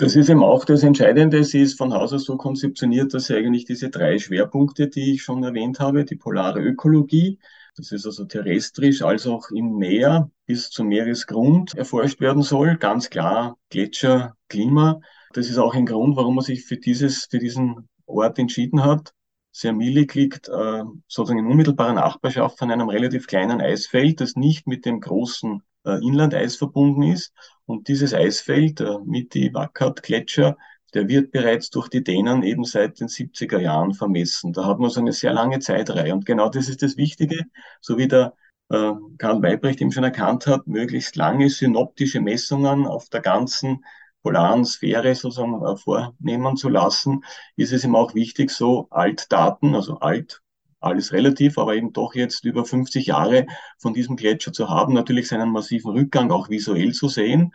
Das 0.00 0.16
ist 0.16 0.30
eben 0.30 0.42
auch 0.42 0.64
das 0.64 0.82
Entscheidende. 0.82 1.44
Sie 1.44 1.60
ist 1.60 1.76
von 1.76 1.92
Haus 1.92 2.14
aus 2.14 2.24
so 2.24 2.38
konzeptioniert, 2.38 3.12
dass 3.12 3.26
sie 3.26 3.36
eigentlich 3.36 3.66
diese 3.66 3.90
drei 3.90 4.18
Schwerpunkte, 4.18 4.88
die 4.88 5.12
ich 5.12 5.22
schon 5.22 5.44
erwähnt 5.44 5.78
habe, 5.78 6.06
die 6.06 6.16
polare 6.16 6.58
Ökologie, 6.58 7.38
das 7.76 7.92
ist 7.92 8.06
also 8.06 8.24
terrestrisch 8.24 9.02
als 9.02 9.26
auch 9.26 9.50
im 9.50 9.76
Meer 9.76 10.30
bis 10.46 10.70
zum 10.70 10.88
Meeresgrund 10.88 11.74
erforscht 11.74 12.18
werden 12.18 12.42
soll. 12.42 12.78
Ganz 12.78 13.10
klar 13.10 13.58
Gletscher, 13.68 14.36
Klima. 14.48 15.02
Das 15.34 15.50
ist 15.50 15.58
auch 15.58 15.74
ein 15.74 15.84
Grund, 15.84 16.16
warum 16.16 16.36
man 16.36 16.44
sich 16.46 16.64
für 16.64 16.78
dieses, 16.78 17.26
für 17.26 17.38
diesen 17.38 17.86
Ort 18.06 18.38
entschieden 18.38 18.82
hat. 18.82 19.12
Sermilik 19.52 20.14
liegt 20.14 20.48
äh, 20.48 20.82
sozusagen 21.08 21.40
in 21.40 21.46
unmittelbarer 21.46 21.92
Nachbarschaft 21.92 22.58
von 22.58 22.70
einem 22.70 22.88
relativ 22.88 23.26
kleinen 23.26 23.60
Eisfeld, 23.60 24.22
das 24.22 24.34
nicht 24.34 24.66
mit 24.66 24.86
dem 24.86 25.00
großen 25.00 25.62
Inlandeis 25.84 26.56
verbunden 26.56 27.02
ist. 27.02 27.32
Und 27.66 27.88
dieses 27.88 28.14
Eisfeld, 28.14 28.80
der 28.80 29.00
Miti 29.00 29.52
Wackert 29.54 30.02
Gletscher, 30.02 30.56
der 30.94 31.08
wird 31.08 31.30
bereits 31.30 31.70
durch 31.70 31.88
die 31.88 32.02
Dänen 32.02 32.42
eben 32.42 32.64
seit 32.64 33.00
den 33.00 33.08
70er 33.08 33.58
Jahren 33.58 33.94
vermessen. 33.94 34.52
Da 34.52 34.66
hat 34.66 34.78
man 34.78 34.90
so 34.90 35.00
eine 35.00 35.12
sehr 35.12 35.32
lange 35.32 35.60
Zeitreihe. 35.60 36.12
Und 36.12 36.26
genau 36.26 36.48
das 36.48 36.68
ist 36.68 36.82
das 36.82 36.96
Wichtige, 36.96 37.44
so 37.80 37.96
wie 37.96 38.08
der 38.08 38.34
äh, 38.70 38.92
Karl 39.18 39.42
Weibrecht 39.42 39.80
eben 39.80 39.92
schon 39.92 40.04
erkannt 40.04 40.46
hat, 40.46 40.66
möglichst 40.66 41.16
lange 41.16 41.48
synoptische 41.48 42.20
Messungen 42.20 42.86
auf 42.86 43.08
der 43.08 43.20
ganzen 43.20 43.84
polaren 44.22 44.64
Sphäre 44.64 45.14
sozusagen 45.14 45.64
äh, 45.64 45.76
vornehmen 45.76 46.56
zu 46.56 46.68
lassen, 46.68 47.24
ist 47.56 47.72
es 47.72 47.84
ihm 47.84 47.94
auch 47.94 48.14
wichtig, 48.14 48.50
so 48.50 48.88
Altdaten, 48.90 49.74
also 49.74 49.98
alt 50.00 50.42
alles 50.80 51.12
relativ, 51.12 51.58
aber 51.58 51.74
eben 51.74 51.92
doch 51.92 52.14
jetzt 52.14 52.44
über 52.44 52.64
50 52.64 53.06
Jahre 53.06 53.46
von 53.78 53.94
diesem 53.94 54.16
Gletscher 54.16 54.52
zu 54.52 54.68
haben, 54.68 54.94
natürlich 54.94 55.28
seinen 55.28 55.50
massiven 55.50 55.92
Rückgang 55.92 56.30
auch 56.30 56.48
visuell 56.48 56.92
zu 56.92 57.08
sehen, 57.08 57.52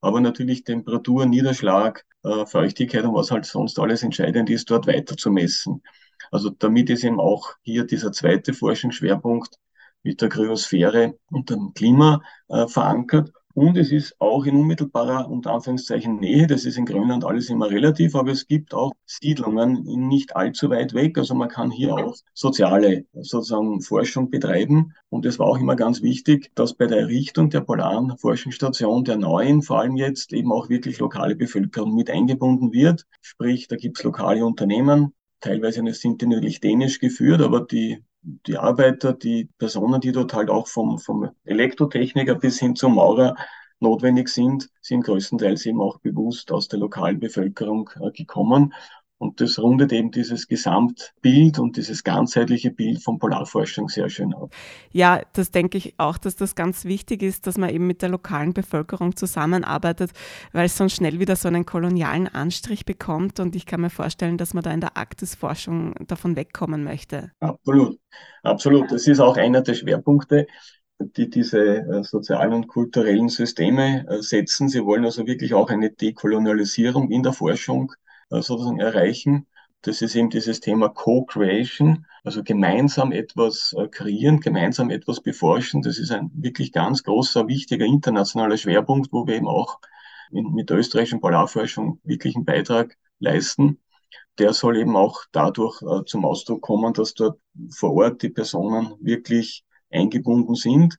aber 0.00 0.20
natürlich 0.20 0.64
Temperatur, 0.64 1.26
Niederschlag, 1.26 2.04
äh, 2.24 2.46
Feuchtigkeit 2.46 3.04
und 3.04 3.14
was 3.14 3.30
halt 3.30 3.44
sonst 3.44 3.78
alles 3.78 4.02
entscheidend 4.02 4.50
ist, 4.50 4.70
dort 4.70 4.86
weiter 4.86 5.16
zu 5.16 5.30
messen. 5.30 5.82
Also 6.30 6.50
damit 6.50 6.90
ist 6.90 7.04
eben 7.04 7.20
auch 7.20 7.54
hier 7.62 7.84
dieser 7.84 8.12
zweite 8.12 8.54
Forschungsschwerpunkt 8.54 9.56
mit 10.02 10.20
der 10.20 10.28
Kryosphäre 10.28 11.18
und 11.30 11.50
dem 11.50 11.72
Klima 11.74 12.22
äh, 12.48 12.66
verankert. 12.66 13.32
Und 13.54 13.76
es 13.76 13.92
ist 13.92 14.14
auch 14.18 14.46
in 14.46 14.56
unmittelbarer, 14.56 15.28
unter 15.30 15.52
Anführungszeichen, 15.52 16.16
Nähe. 16.16 16.46
Das 16.46 16.64
ist 16.64 16.78
in 16.78 16.86
Grönland 16.86 17.24
alles 17.24 17.50
immer 17.50 17.70
relativ, 17.70 18.14
aber 18.14 18.30
es 18.32 18.46
gibt 18.46 18.72
auch 18.72 18.92
Siedlungen 19.04 19.82
nicht 20.08 20.34
allzu 20.36 20.70
weit 20.70 20.94
weg. 20.94 21.18
Also 21.18 21.34
man 21.34 21.48
kann 21.48 21.70
hier 21.70 21.94
auch 21.94 22.16
soziale 22.32 23.04
sozusagen 23.12 23.82
Forschung 23.82 24.30
betreiben. 24.30 24.94
Und 25.10 25.26
es 25.26 25.38
war 25.38 25.46
auch 25.46 25.58
immer 25.58 25.76
ganz 25.76 26.02
wichtig, 26.02 26.50
dass 26.54 26.74
bei 26.74 26.86
der 26.86 27.00
Errichtung 27.00 27.50
der 27.50 27.60
polaren 27.60 28.16
Forschungsstation 28.16 29.04
der 29.04 29.16
neuen, 29.16 29.60
vor 29.60 29.80
allem 29.80 29.96
jetzt 29.96 30.32
eben 30.32 30.50
auch 30.50 30.70
wirklich 30.70 30.98
lokale 30.98 31.36
Bevölkerung 31.36 31.94
mit 31.94 32.08
eingebunden 32.08 32.72
wird. 32.72 33.06
Sprich, 33.20 33.68
da 33.68 33.76
gibt 33.76 33.98
es 33.98 34.04
lokale 34.04 34.44
Unternehmen, 34.46 35.12
teilweise 35.40 35.82
sind 35.92 36.22
die 36.22 36.26
natürlich 36.26 36.60
dänisch 36.60 37.00
geführt, 37.00 37.42
aber 37.42 37.60
die 37.60 38.02
die 38.22 38.56
Arbeiter, 38.56 39.12
die 39.12 39.48
Personen, 39.58 40.00
die 40.00 40.12
dort 40.12 40.32
halt 40.34 40.48
auch 40.48 40.68
vom, 40.68 40.98
vom 40.98 41.30
Elektrotechniker 41.44 42.36
bis 42.36 42.58
hin 42.58 42.76
zum 42.76 42.94
Maurer 42.94 43.36
notwendig 43.80 44.28
sind, 44.28 44.70
sind 44.80 45.04
größtenteils 45.04 45.66
eben 45.66 45.80
auch 45.80 45.98
bewusst 45.98 46.52
aus 46.52 46.68
der 46.68 46.78
lokalen 46.78 47.18
Bevölkerung 47.18 47.90
äh, 48.00 48.12
gekommen. 48.12 48.72
Und 49.22 49.40
das 49.40 49.56
rundet 49.60 49.92
eben 49.92 50.10
dieses 50.10 50.48
Gesamtbild 50.48 51.60
und 51.60 51.76
dieses 51.76 52.02
ganzheitliche 52.02 52.72
Bild 52.72 53.00
von 53.04 53.20
Polarforschung 53.20 53.88
sehr 53.88 54.08
schön 54.08 54.34
ab. 54.34 54.52
Ja, 54.90 55.22
das 55.34 55.52
denke 55.52 55.78
ich 55.78 55.94
auch, 55.96 56.18
dass 56.18 56.34
das 56.34 56.56
ganz 56.56 56.84
wichtig 56.84 57.22
ist, 57.22 57.46
dass 57.46 57.56
man 57.56 57.70
eben 57.70 57.86
mit 57.86 58.02
der 58.02 58.08
lokalen 58.08 58.52
Bevölkerung 58.52 59.14
zusammenarbeitet, 59.14 60.10
weil 60.52 60.66
es 60.66 60.76
sonst 60.76 60.96
schnell 60.96 61.20
wieder 61.20 61.36
so 61.36 61.46
einen 61.46 61.64
kolonialen 61.64 62.26
Anstrich 62.26 62.84
bekommt. 62.84 63.38
Und 63.38 63.54
ich 63.54 63.64
kann 63.64 63.80
mir 63.80 63.90
vorstellen, 63.90 64.38
dass 64.38 64.54
man 64.54 64.64
da 64.64 64.72
in 64.72 64.80
der 64.80 64.96
Arktisforschung 64.96 65.94
davon 66.08 66.34
wegkommen 66.34 66.82
möchte. 66.82 67.30
Absolut, 67.38 68.00
absolut. 68.42 68.90
Das 68.90 69.06
ist 69.06 69.20
auch 69.20 69.36
einer 69.36 69.62
der 69.62 69.74
Schwerpunkte 69.74 70.48
die 71.16 71.28
diese 71.28 71.78
äh, 71.78 72.04
sozialen 72.04 72.52
und 72.52 72.68
kulturellen 72.68 73.28
Systeme 73.28 74.06
äh, 74.08 74.22
setzen. 74.22 74.68
Sie 74.68 74.84
wollen 74.84 75.04
also 75.04 75.26
wirklich 75.26 75.52
auch 75.52 75.68
eine 75.68 75.90
Dekolonialisierung 75.90 77.10
in 77.10 77.24
der 77.24 77.32
Forschung 77.32 77.92
sozusagen 78.40 78.80
erreichen. 78.80 79.46
Das 79.82 80.00
ist 80.00 80.14
eben 80.14 80.30
dieses 80.30 80.60
Thema 80.60 80.88
Co-Creation, 80.88 82.06
also 82.22 82.44
gemeinsam 82.44 83.10
etwas 83.10 83.74
äh, 83.76 83.88
kreieren, 83.88 84.40
gemeinsam 84.40 84.90
etwas 84.90 85.20
beforschen. 85.20 85.82
Das 85.82 85.98
ist 85.98 86.12
ein 86.12 86.30
wirklich 86.34 86.72
ganz 86.72 87.02
großer, 87.02 87.48
wichtiger 87.48 87.84
internationaler 87.84 88.56
Schwerpunkt, 88.56 89.12
wo 89.12 89.26
wir 89.26 89.34
eben 89.34 89.48
auch 89.48 89.80
mit 90.30 90.70
der 90.70 90.78
österreichischen 90.78 91.20
Polarforschung 91.20 92.00
wirklich 92.04 92.36
einen 92.36 92.44
Beitrag 92.44 92.96
leisten. 93.18 93.80
Der 94.38 94.54
soll 94.54 94.78
eben 94.78 94.96
auch 94.96 95.24
dadurch 95.32 95.82
äh, 95.82 96.04
zum 96.06 96.24
Ausdruck 96.24 96.62
kommen, 96.62 96.94
dass 96.94 97.14
dort 97.14 97.38
vor 97.70 97.92
Ort 97.92 98.22
die 98.22 98.30
Personen 98.30 98.94
wirklich 99.00 99.64
eingebunden 99.90 100.54
sind 100.54 100.98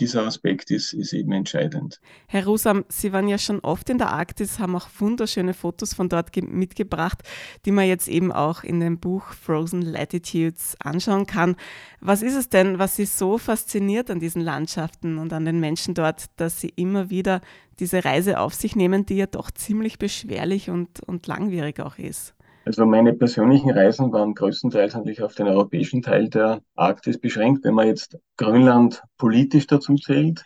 dieser 0.00 0.24
Aspekt 0.24 0.70
ist, 0.70 0.92
ist 0.92 1.12
eben 1.12 1.32
entscheidend. 1.32 2.00
Herr 2.26 2.44
Rusam, 2.44 2.84
Sie 2.88 3.12
waren 3.12 3.28
ja 3.28 3.38
schon 3.38 3.60
oft 3.60 3.90
in 3.90 3.98
der 3.98 4.10
Arktis, 4.10 4.58
haben 4.58 4.76
auch 4.76 4.88
wunderschöne 4.98 5.54
Fotos 5.54 5.94
von 5.94 6.08
dort 6.08 6.34
mitgebracht, 6.36 7.22
die 7.64 7.72
man 7.72 7.86
jetzt 7.86 8.08
eben 8.08 8.32
auch 8.32 8.62
in 8.62 8.80
dem 8.80 8.98
Buch 8.98 9.32
Frozen 9.32 9.82
Latitudes 9.82 10.76
anschauen 10.80 11.26
kann. 11.26 11.56
Was 12.00 12.22
ist 12.22 12.36
es 12.36 12.48
denn, 12.48 12.78
was 12.78 12.96
Sie 12.96 13.06
so 13.06 13.38
fasziniert 13.38 14.10
an 14.10 14.20
diesen 14.20 14.42
Landschaften 14.42 15.18
und 15.18 15.32
an 15.32 15.44
den 15.44 15.60
Menschen 15.60 15.94
dort, 15.94 16.26
dass 16.36 16.60
Sie 16.60 16.72
immer 16.76 17.10
wieder 17.10 17.40
diese 17.80 18.04
Reise 18.04 18.40
auf 18.40 18.54
sich 18.54 18.76
nehmen, 18.76 19.06
die 19.06 19.16
ja 19.16 19.26
doch 19.26 19.50
ziemlich 19.50 19.98
beschwerlich 19.98 20.70
und, 20.70 21.00
und 21.00 21.26
langwierig 21.26 21.80
auch 21.80 21.98
ist? 21.98 22.34
Also 22.68 22.84
meine 22.84 23.14
persönlichen 23.14 23.70
Reisen 23.70 24.12
waren 24.12 24.34
größtenteils 24.34 24.92
natürlich 24.92 25.22
auf 25.22 25.34
den 25.34 25.46
europäischen 25.46 26.02
Teil 26.02 26.28
der 26.28 26.60
Arktis 26.74 27.18
beschränkt, 27.18 27.64
wenn 27.64 27.72
man 27.72 27.86
jetzt 27.86 28.18
Grönland 28.36 29.02
politisch 29.16 29.66
dazu 29.66 29.94
zählt. 29.94 30.44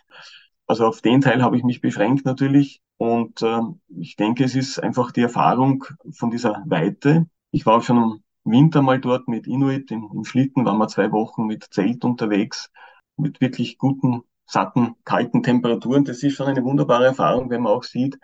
Also 0.65 0.87
auf 0.87 1.01
den 1.01 1.19
Teil 1.19 1.43
habe 1.43 1.57
ich 1.57 1.65
mich 1.65 1.81
beschränkt 1.81 2.25
natürlich. 2.25 2.79
Und 2.95 3.41
äh, 3.41 3.59
ich 3.89 4.15
denke, 4.15 4.45
es 4.45 4.55
ist 4.55 4.79
einfach 4.79 5.11
die 5.11 5.23
Erfahrung 5.23 5.83
von 6.13 6.31
dieser 6.31 6.63
Weite. 6.65 7.27
Ich 7.51 7.65
war 7.65 7.79
auch 7.79 7.83
schon 7.83 8.21
im 8.45 8.51
Winter 8.53 8.81
mal 8.81 9.01
dort 9.01 9.27
mit 9.27 9.45
Inuit 9.45 9.91
im, 9.91 10.09
im 10.13 10.23
Schlitten, 10.23 10.63
waren 10.63 10.77
wir 10.77 10.87
zwei 10.87 11.11
Wochen 11.11 11.45
mit 11.45 11.65
Zelt 11.73 12.05
unterwegs, 12.05 12.71
mit 13.17 13.41
wirklich 13.41 13.77
guten, 13.77 14.21
satten, 14.45 14.95
kalten 15.03 15.43
Temperaturen. 15.43 16.05
Das 16.05 16.23
ist 16.23 16.35
schon 16.35 16.47
eine 16.47 16.63
wunderbare 16.63 17.03
Erfahrung, 17.03 17.49
wenn 17.49 17.63
man 17.63 17.73
auch 17.73 17.83
sieht, 17.83 18.17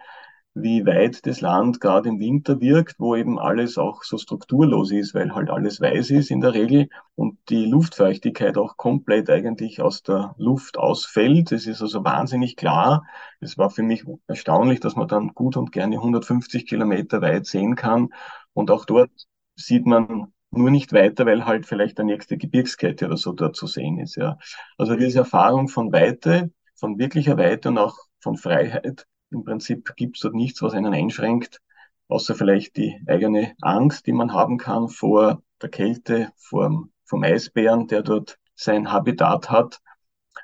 wie 0.54 0.86
weit 0.86 1.26
das 1.26 1.42
Land 1.42 1.80
gerade 1.80 2.10
im 2.10 2.20
Winter 2.20 2.60
wirkt, 2.60 2.96
wo 3.00 3.16
eben 3.16 3.40
alles 3.40 3.78
auch 3.78 4.04
so 4.04 4.18
strukturlos 4.18 4.92
ist, 4.92 5.14
weil 5.14 5.34
halt 5.34 5.50
alles 5.50 5.80
weiß 5.80 6.10
ist 6.12 6.32
in 6.32 6.42
der 6.42 6.54
Regel 6.54 6.90
und 7.16 7.38
die 7.50 7.66
Luftfeuchtigkeit 7.66 8.58
auch 8.58 8.76
komplett 8.76 9.30
eigentlich 9.30 9.82
aus 9.82 10.04
der 10.04 10.36
Luft 10.38 10.78
ausfällt. 10.78 11.52
Es 11.52 11.68
ist 11.68 11.82
also 11.82 12.04
wahnsinnig 12.04 12.56
klar. 12.56 13.06
Es 13.40 13.58
war 13.58 13.70
für 13.70 13.84
mich 13.84 14.04
erstaunlich, 14.28 14.80
dass 14.80 14.96
man 14.96 15.08
dann 15.08 15.30
gut 15.30 15.56
und 15.56 15.72
gerne 15.72 15.98
150 15.98 16.66
Kilometer 16.68 17.22
weit 17.22 17.46
sehen 17.46 17.76
kann. 17.76 18.10
Und 18.54 18.72
auch 18.72 18.86
dort 18.86 19.12
sieht 19.56 19.86
man 19.86 20.34
nur 20.52 20.72
nicht 20.72 20.94
weiter, 20.94 21.26
weil 21.26 21.46
halt 21.46 21.66
vielleicht 21.66 21.98
der 22.00 22.06
nächste 22.06 22.38
Gebirgskette 22.38 23.06
oder 23.06 23.18
so 23.18 23.34
dort 23.34 23.56
zu 23.56 23.68
sehen 23.68 24.00
ist. 24.00 24.16
Ja. 24.16 24.38
Also 24.78 24.96
diese 24.96 25.20
Erfahrung 25.20 25.68
von 25.68 25.92
Weite, 25.92 26.52
von 26.76 26.98
wirklicher 26.98 27.38
Weite 27.38 27.70
und 27.70 27.78
auch 27.78 27.98
von 28.20 28.36
Freiheit, 28.36 29.06
im 29.32 29.44
Prinzip 29.44 29.96
gibt 29.96 30.18
es 30.18 30.22
dort 30.22 30.36
nichts, 30.36 30.62
was 30.62 30.74
einen 30.74 30.94
einschränkt, 30.94 31.62
außer 32.08 32.36
vielleicht 32.36 32.78
die 32.78 33.00
eigene 33.08 33.56
Angst, 33.62 34.08
die 34.08 34.14
man 34.14 34.34
haben 34.34 34.58
kann 34.58 34.90
vor 34.90 35.42
der 35.62 35.70
Kälte, 35.70 36.32
vor, 36.36 36.88
vom 37.06 37.24
Eisbären, 37.24 37.88
der 37.88 38.02
dort 38.02 38.38
sein 38.56 38.92
Habitat 38.92 39.50
hat. 39.50 39.82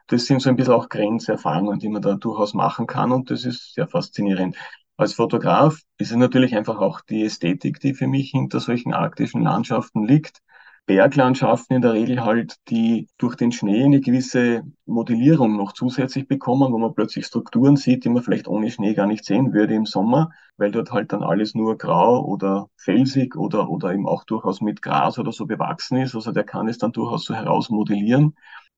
Das 0.08 0.26
sind 0.26 0.42
so 0.42 0.50
ein 0.50 0.56
bisschen 0.56 0.74
auch 0.74 0.90
Grenzerfahrungen, 0.90 1.80
die 1.80 1.90
man 1.90 2.02
da 2.02 2.16
durchaus 2.16 2.54
machen 2.54 2.86
kann 2.88 3.12
und 3.12 3.32
das 3.32 3.46
ist 3.46 3.74
sehr 3.74 3.88
faszinierend. 3.88 4.56
Als 4.98 5.14
Fotograf 5.14 5.82
ist 5.98 6.12
es 6.12 6.18
natürlich 6.18 6.56
einfach 6.56 6.80
auch 6.80 7.02
die 7.02 7.24
Ästhetik, 7.24 7.80
die 7.80 7.94
für 7.94 8.08
mich 8.08 8.32
hinter 8.32 8.60
solchen 8.60 8.94
arktischen 8.94 9.42
Landschaften 9.42 10.06
liegt. 10.06 10.40
Berglandschaften 10.86 11.78
in 11.78 11.82
der 11.82 11.94
Regel 11.94 12.24
halt, 12.24 12.58
die 12.70 13.08
durch 13.18 13.36
den 13.36 13.52
Schnee 13.52 13.84
eine 13.84 14.02
gewisse 14.02 14.64
Modellierung 14.86 15.58
noch 15.58 15.74
zusätzlich 15.74 16.28
bekommen, 16.28 16.72
wo 16.72 16.78
man 16.78 16.94
plötzlich 16.94 17.26
Strukturen 17.26 17.76
sieht, 17.76 18.06
die 18.06 18.10
man 18.10 18.22
vielleicht 18.22 18.48
ohne 18.48 18.70
Schnee 18.70 18.94
gar 18.94 19.08
nicht 19.08 19.26
sehen 19.26 19.52
würde 19.52 19.74
im 19.74 19.88
Sommer, 19.88 20.32
weil 20.58 20.72
dort 20.72 20.92
halt 20.92 21.12
dann 21.12 21.24
alles 21.24 21.56
nur 21.56 21.78
grau 21.78 22.24
oder 22.24 22.70
felsig 22.78 23.36
oder, 23.36 23.70
oder 23.70 23.94
eben 23.94 24.08
auch 24.08 24.26
durchaus 24.26 24.62
mit 24.62 24.84
Gras 24.84 25.18
oder 25.18 25.32
so 25.32 25.48
bewachsen 25.48 25.98
ist. 25.98 26.14
Also 26.14 26.32
der 26.32 26.44
kann 26.44 26.68
es 26.68 26.78
dann 26.78 26.92
durchaus 26.92 27.26
so 27.26 27.34
herausmodellieren 27.34 28.36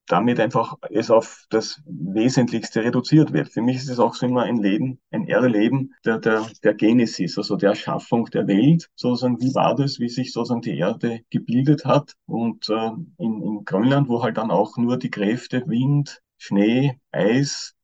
damit 0.08 0.40
einfach 0.40 0.74
es 0.90 1.10
auf 1.10 1.46
das 1.50 1.80
Wesentlichste 1.86 2.82
reduziert 2.82 3.32
wird. 3.32 3.48
Für 3.48 3.62
mich 3.62 3.76
ist 3.76 3.88
es 3.88 3.98
auch 3.98 4.14
so 4.14 4.26
immer 4.26 4.42
ein 4.42 4.56
Leben, 4.56 4.98
ein 5.10 5.28
Erleben 5.28 5.94
der, 6.04 6.18
der, 6.18 6.46
der 6.64 6.74
Genesis, 6.74 7.38
also 7.38 7.56
der 7.56 7.70
Erschaffung 7.70 8.26
der 8.26 8.46
Welt, 8.46 8.88
sozusagen, 8.94 9.40
wie 9.40 9.54
war 9.54 9.74
das, 9.76 10.00
wie 10.00 10.08
sich 10.08 10.32
sozusagen 10.32 10.62
die 10.62 10.78
Erde 10.78 11.20
gebildet 11.30 11.84
hat? 11.84 12.14
Und 12.26 12.68
äh, 12.68 12.90
in, 13.18 13.42
in 13.42 13.64
Grönland, 13.64 14.08
wo 14.08 14.22
halt 14.22 14.38
dann 14.38 14.50
auch 14.50 14.76
nur 14.76 14.98
die 14.98 15.10
Kräfte 15.10 15.64
Wind, 15.66 16.20
Schnee, 16.38 16.98
Eis, 17.12 17.74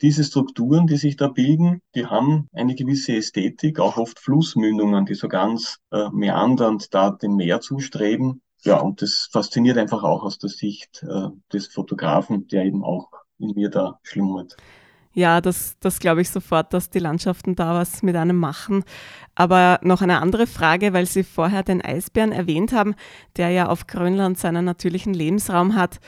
diese 0.00 0.22
Strukturen, 0.22 0.86
die 0.86 0.96
sich 0.96 1.16
da 1.16 1.28
bilden, 1.28 1.82
die 1.94 2.06
haben 2.06 2.48
eine 2.52 2.76
gewisse 2.76 3.16
Ästhetik, 3.16 3.80
auch 3.80 3.96
oft 3.96 4.20
Flussmündungen, 4.20 5.06
die 5.06 5.14
so 5.14 5.28
ganz 5.28 5.78
äh, 5.90 6.08
meandernd 6.12 6.94
da 6.94 7.10
dem 7.10 7.34
Meer 7.34 7.60
zustreben 7.60 8.40
ja, 8.62 8.80
und 8.80 9.02
das 9.02 9.28
fasziniert 9.30 9.78
einfach 9.78 10.02
auch 10.02 10.22
aus 10.22 10.38
der 10.38 10.50
Sicht 10.50 11.02
äh, 11.02 11.28
des 11.52 11.68
Fotografen, 11.68 12.48
der 12.48 12.64
eben 12.64 12.84
auch 12.84 13.08
in 13.38 13.54
mir 13.54 13.70
da 13.70 13.98
schlummert. 14.02 14.56
Ja, 15.12 15.40
das, 15.40 15.76
das 15.80 15.98
glaube 15.98 16.20
ich 16.20 16.30
sofort, 16.30 16.72
dass 16.72 16.90
die 16.90 16.98
Landschaften 16.98 17.56
da 17.56 17.74
was 17.74 18.02
mit 18.02 18.14
einem 18.14 18.36
machen. 18.36 18.84
Aber 19.34 19.80
noch 19.82 20.02
eine 20.02 20.20
andere 20.20 20.46
Frage, 20.46 20.92
weil 20.92 21.06
Sie 21.06 21.24
vorher 21.24 21.62
den 21.62 21.82
Eisbären 21.82 22.30
erwähnt 22.30 22.72
haben, 22.72 22.94
der 23.36 23.50
ja 23.50 23.68
auf 23.68 23.86
Grönland 23.86 24.38
seinen 24.38 24.64
natürlichen 24.64 25.14
Lebensraum 25.14 25.74
hat. 25.74 25.98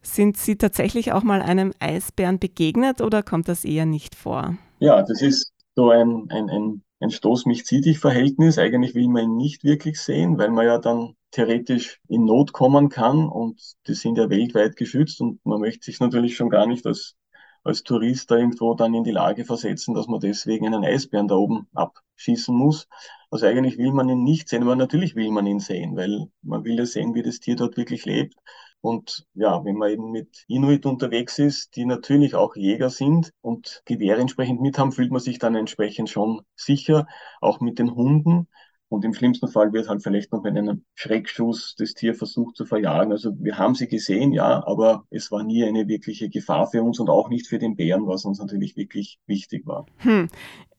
Sind 0.00 0.36
Sie 0.36 0.56
tatsächlich 0.56 1.12
auch 1.12 1.22
mal 1.22 1.42
einem 1.42 1.72
Eisbären 1.80 2.38
begegnet 2.38 3.00
oder 3.00 3.22
kommt 3.22 3.48
das 3.48 3.64
eher 3.64 3.86
nicht 3.86 4.14
vor? 4.14 4.56
Ja, 4.80 5.02
das 5.02 5.22
ist 5.22 5.52
so 5.74 5.90
ein, 5.90 6.28
ein, 6.30 6.50
ein, 6.50 6.82
ein 7.02 7.10
Stoß 7.10 7.46
mich 7.46 7.64
zieh 7.66 7.80
dich 7.80 7.98
Verhältnis. 7.98 8.58
Eigentlich 8.58 8.94
will 8.94 9.08
man 9.08 9.24
ihn 9.24 9.36
nicht 9.36 9.64
wirklich 9.64 10.00
sehen, 10.00 10.38
weil 10.38 10.50
man 10.50 10.66
ja 10.66 10.78
dann 10.78 11.16
theoretisch 11.32 12.00
in 12.08 12.24
Not 12.24 12.52
kommen 12.52 12.88
kann 12.88 13.28
und 13.28 13.60
die 13.86 13.94
sind 13.94 14.18
ja 14.18 14.30
weltweit 14.30 14.76
geschützt 14.76 15.20
und 15.20 15.44
man 15.44 15.60
möchte 15.60 15.84
sich 15.86 15.98
natürlich 16.00 16.36
schon 16.36 16.50
gar 16.50 16.66
nicht 16.66 16.86
als, 16.86 17.16
als 17.64 17.82
Tourist 17.82 18.30
da 18.30 18.36
irgendwo 18.36 18.74
dann 18.74 18.94
in 18.94 19.04
die 19.04 19.10
Lage 19.10 19.44
versetzen, 19.44 19.94
dass 19.94 20.06
man 20.08 20.20
deswegen 20.20 20.66
einen 20.66 20.84
Eisbären 20.84 21.28
da 21.28 21.36
oben 21.36 21.66
abschießen 21.74 22.54
muss. 22.54 22.88
Also 23.30 23.46
eigentlich 23.46 23.78
will 23.78 23.92
man 23.92 24.08
ihn 24.08 24.24
nicht 24.24 24.48
sehen, 24.48 24.62
aber 24.62 24.76
natürlich 24.76 25.16
will 25.16 25.30
man 25.30 25.46
ihn 25.46 25.60
sehen, 25.60 25.96
weil 25.96 26.26
man 26.42 26.64
will 26.64 26.78
ja 26.78 26.86
sehen, 26.86 27.14
wie 27.14 27.22
das 27.22 27.40
Tier 27.40 27.56
dort 27.56 27.76
wirklich 27.76 28.04
lebt. 28.04 28.34
Und 28.82 29.26
ja, 29.34 29.64
wenn 29.64 29.76
man 29.76 29.90
eben 29.90 30.10
mit 30.10 30.44
Inuit 30.48 30.86
unterwegs 30.86 31.38
ist, 31.38 31.76
die 31.76 31.86
natürlich 31.86 32.34
auch 32.34 32.56
Jäger 32.56 32.90
sind 32.90 33.32
und 33.40 33.80
Gewehre 33.86 34.20
entsprechend 34.20 34.60
mit 34.60 34.76
haben, 34.76 34.90
fühlt 34.90 35.12
man 35.12 35.20
sich 35.20 35.38
dann 35.38 35.54
entsprechend 35.54 36.10
schon 36.10 36.42
sicher, 36.56 37.06
auch 37.40 37.60
mit 37.60 37.78
den 37.78 37.94
Hunden. 37.94 38.48
Und 38.88 39.04
im 39.04 39.14
schlimmsten 39.14 39.48
Fall 39.48 39.72
wird 39.72 39.88
halt 39.88 40.02
vielleicht 40.02 40.32
noch 40.32 40.42
mit 40.42 40.58
einem 40.58 40.84
Schreckschuss 40.94 41.76
das 41.78 41.94
Tier 41.94 42.14
versucht 42.14 42.56
zu 42.56 42.66
verjagen. 42.66 43.12
Also 43.12 43.32
wir 43.38 43.56
haben 43.56 43.76
sie 43.76 43.86
gesehen, 43.86 44.32
ja, 44.32 44.66
aber 44.66 45.06
es 45.10 45.30
war 45.30 45.44
nie 45.44 45.64
eine 45.64 45.86
wirkliche 45.86 46.28
Gefahr 46.28 46.66
für 46.66 46.82
uns 46.82 46.98
und 46.98 47.08
auch 47.08 47.28
nicht 47.28 47.46
für 47.46 47.60
den 47.60 47.76
Bären, 47.76 48.08
was 48.08 48.24
uns 48.24 48.40
natürlich 48.40 48.76
wirklich 48.76 49.20
wichtig 49.26 49.64
war. 49.64 49.86
Hm. 49.98 50.28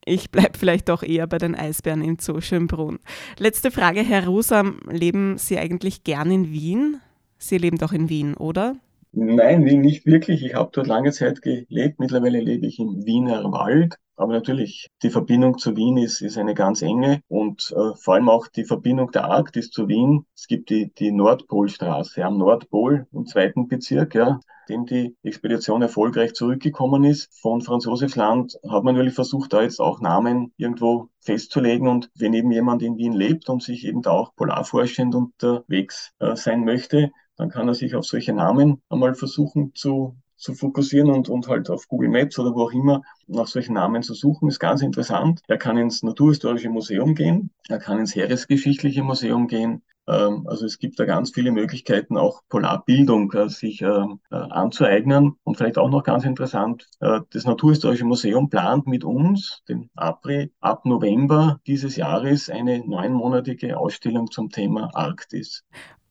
Ich 0.05 0.29
bleibe 0.29 0.57
vielleicht 0.57 0.89
doch 0.89 1.01
eher 1.01 1.25
bei 1.25 1.37
den 1.37 1.55
Eisbären 1.55 2.03
im 2.03 2.19
Zoo 2.19 2.41
Schönbrunn. 2.41 2.99
Letzte 3.39 3.71
Frage, 3.71 4.01
Herr 4.01 4.27
Rusam, 4.27 4.81
leben 4.89 5.37
Sie 5.37 5.57
eigentlich 5.57 6.03
gern 6.03 6.29
in 6.29 6.51
Wien? 6.51 6.99
Sie 7.43 7.57
leben 7.57 7.77
doch 7.77 7.91
in 7.91 8.07
Wien, 8.07 8.35
oder? 8.35 8.77
Nein, 9.11 9.65
Wien 9.65 9.81
nicht 9.81 10.05
wirklich. 10.05 10.45
Ich 10.45 10.55
habe 10.55 10.71
dort 10.71 10.87
lange 10.87 11.11
Zeit 11.11 11.41
gelebt. 11.41 11.99
Mittlerweile 11.99 12.39
lebe 12.39 12.65
ich 12.65 12.79
im 12.79 13.05
Wiener 13.05 13.43
Wald. 13.51 13.97
Aber 14.15 14.31
natürlich, 14.31 14.87
die 15.01 15.09
Verbindung 15.09 15.57
zu 15.57 15.75
Wien 15.75 15.97
ist, 15.97 16.21
ist 16.21 16.37
eine 16.37 16.53
ganz 16.53 16.81
enge 16.81 17.21
und 17.27 17.73
äh, 17.75 17.95
vor 17.95 18.13
allem 18.13 18.29
auch 18.29 18.47
die 18.47 18.63
Verbindung 18.63 19.11
der 19.11 19.25
Arktis 19.25 19.71
zu 19.71 19.89
Wien. 19.89 20.25
Es 20.35 20.47
gibt 20.47 20.69
die, 20.69 20.93
die 20.93 21.11
Nordpolstraße 21.11 22.23
am 22.23 22.37
Nordpol 22.37 23.07
im 23.11 23.25
zweiten 23.25 23.67
Bezirk, 23.67 24.15
ja, 24.15 24.39
dem 24.69 24.85
die 24.85 25.15
Expedition 25.23 25.81
erfolgreich 25.81 26.33
zurückgekommen 26.33 27.03
ist. 27.03 27.29
Von 27.41 27.61
Franz 27.61 27.85
Josefsland 27.85 28.57
hat 28.69 28.83
man 28.83 28.95
natürlich 28.95 29.15
versucht, 29.15 29.51
da 29.51 29.63
jetzt 29.63 29.81
auch 29.81 29.99
Namen 29.99 30.53
irgendwo 30.57 31.09
festzulegen. 31.19 31.87
Und 31.87 32.09
wenn 32.15 32.33
eben 32.33 32.51
jemand 32.51 32.83
in 32.83 32.97
Wien 32.97 33.13
lebt 33.13 33.49
und 33.49 33.61
sich 33.61 33.85
eben 33.85 34.01
da 34.01 34.11
auch 34.11 34.33
polarforschend 34.35 35.13
unterwegs 35.13 36.13
äh, 36.19 36.35
sein 36.35 36.63
möchte, 36.63 37.11
dann 37.37 37.49
kann 37.49 37.67
er 37.67 37.73
sich 37.73 37.95
auf 37.95 38.05
solche 38.05 38.33
Namen 38.33 38.81
einmal 38.89 39.15
versuchen 39.15 39.73
zu 39.75 40.15
zu 40.43 40.53
fokussieren 40.53 41.09
und, 41.09 41.29
und 41.29 41.47
halt 41.47 41.69
auf 41.69 41.87
Google 41.87 42.09
Maps 42.09 42.37
oder 42.37 42.53
wo 42.53 42.63
auch 42.63 42.73
immer 42.73 43.01
nach 43.27 43.47
solchen 43.47 43.75
Namen 43.75 44.03
zu 44.03 44.13
suchen, 44.13 44.49
ist 44.49 44.59
ganz 44.59 44.81
interessant. 44.81 45.41
Er 45.47 45.57
kann 45.57 45.77
ins 45.77 46.03
Naturhistorische 46.03 46.69
Museum 46.69 47.15
gehen, 47.15 47.51
er 47.69 47.79
kann 47.79 47.99
ins 47.99 48.13
Heeresgeschichtliche 48.13 49.03
Museum 49.03 49.47
gehen. 49.47 49.83
Ähm, 50.05 50.45
also 50.47 50.65
es 50.65 50.79
gibt 50.79 50.99
da 50.99 51.05
ganz 51.05 51.31
viele 51.31 51.53
Möglichkeiten, 51.53 52.17
auch 52.17 52.41
Polarbildung 52.49 53.31
äh, 53.31 53.47
sich 53.47 53.81
äh, 53.81 53.85
äh, 53.85 54.35
anzueignen. 54.35 55.37
Und 55.43 55.55
vielleicht 55.55 55.77
auch 55.77 55.89
noch 55.89 56.03
ganz 56.03 56.25
interessant, 56.25 56.89
äh, 56.99 57.21
das 57.31 57.45
Naturhistorische 57.45 58.03
Museum 58.03 58.49
plant 58.49 58.85
mit 58.85 59.05
uns, 59.05 59.63
den 59.69 59.89
APRI, 59.95 60.51
ab 60.59 60.85
November 60.85 61.61
dieses 61.67 61.95
Jahres 61.95 62.49
eine 62.49 62.85
neunmonatige 62.85 63.77
Ausstellung 63.77 64.29
zum 64.29 64.49
Thema 64.49 64.89
Arktis. 64.93 65.63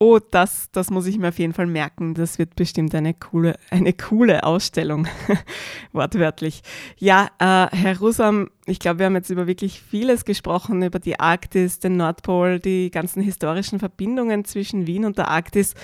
Oh, 0.04 0.18
das, 0.18 0.68
das 0.72 0.90
muss 0.90 1.06
ich 1.06 1.16
mir 1.16 1.28
auf 1.28 1.38
jeden 1.38 1.52
Fall 1.52 1.68
merken. 1.68 2.14
Das 2.14 2.36
wird 2.36 2.56
bestimmt 2.56 2.92
eine 2.92 3.14
coole, 3.14 3.54
eine 3.70 3.92
coole 3.92 4.42
Ausstellung, 4.42 5.06
wortwörtlich. 5.92 6.62
Ja, 6.98 7.28
äh, 7.38 7.68
Herr 7.70 8.00
Rusam, 8.00 8.50
ich 8.66 8.80
glaube, 8.80 8.98
wir 8.98 9.06
haben 9.06 9.14
jetzt 9.14 9.30
über 9.30 9.46
wirklich 9.46 9.80
vieles 9.80 10.24
gesprochen, 10.24 10.82
über 10.82 10.98
die 10.98 11.20
Arktis, 11.20 11.78
den 11.78 11.98
Nordpol, 11.98 12.58
die 12.58 12.90
ganzen 12.90 13.22
historischen 13.22 13.78
Verbindungen 13.78 14.44
zwischen 14.44 14.88
Wien 14.88 15.04
und 15.04 15.18
der 15.18 15.28
Arktis 15.28 15.74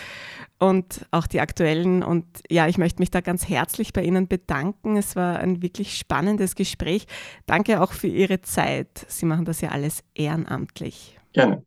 und 0.58 1.06
auch 1.12 1.28
die 1.28 1.40
aktuellen. 1.40 2.02
Und 2.02 2.26
ja, 2.50 2.66
ich 2.66 2.76
möchte 2.76 3.00
mich 3.00 3.12
da 3.12 3.20
ganz 3.20 3.48
herzlich 3.48 3.92
bei 3.92 4.02
Ihnen 4.02 4.26
bedanken. 4.26 4.96
Es 4.96 5.14
war 5.14 5.38
ein 5.38 5.62
wirklich 5.62 5.96
spannendes 5.96 6.56
Gespräch. 6.56 7.06
Danke 7.46 7.80
auch 7.80 7.92
für 7.92 8.08
Ihre 8.08 8.40
Zeit. 8.40 9.06
Sie 9.06 9.26
machen 9.26 9.44
das 9.44 9.60
ja 9.60 9.68
alles 9.68 10.02
ehrenamtlich. 10.16 11.16
Gerne. 11.32 11.62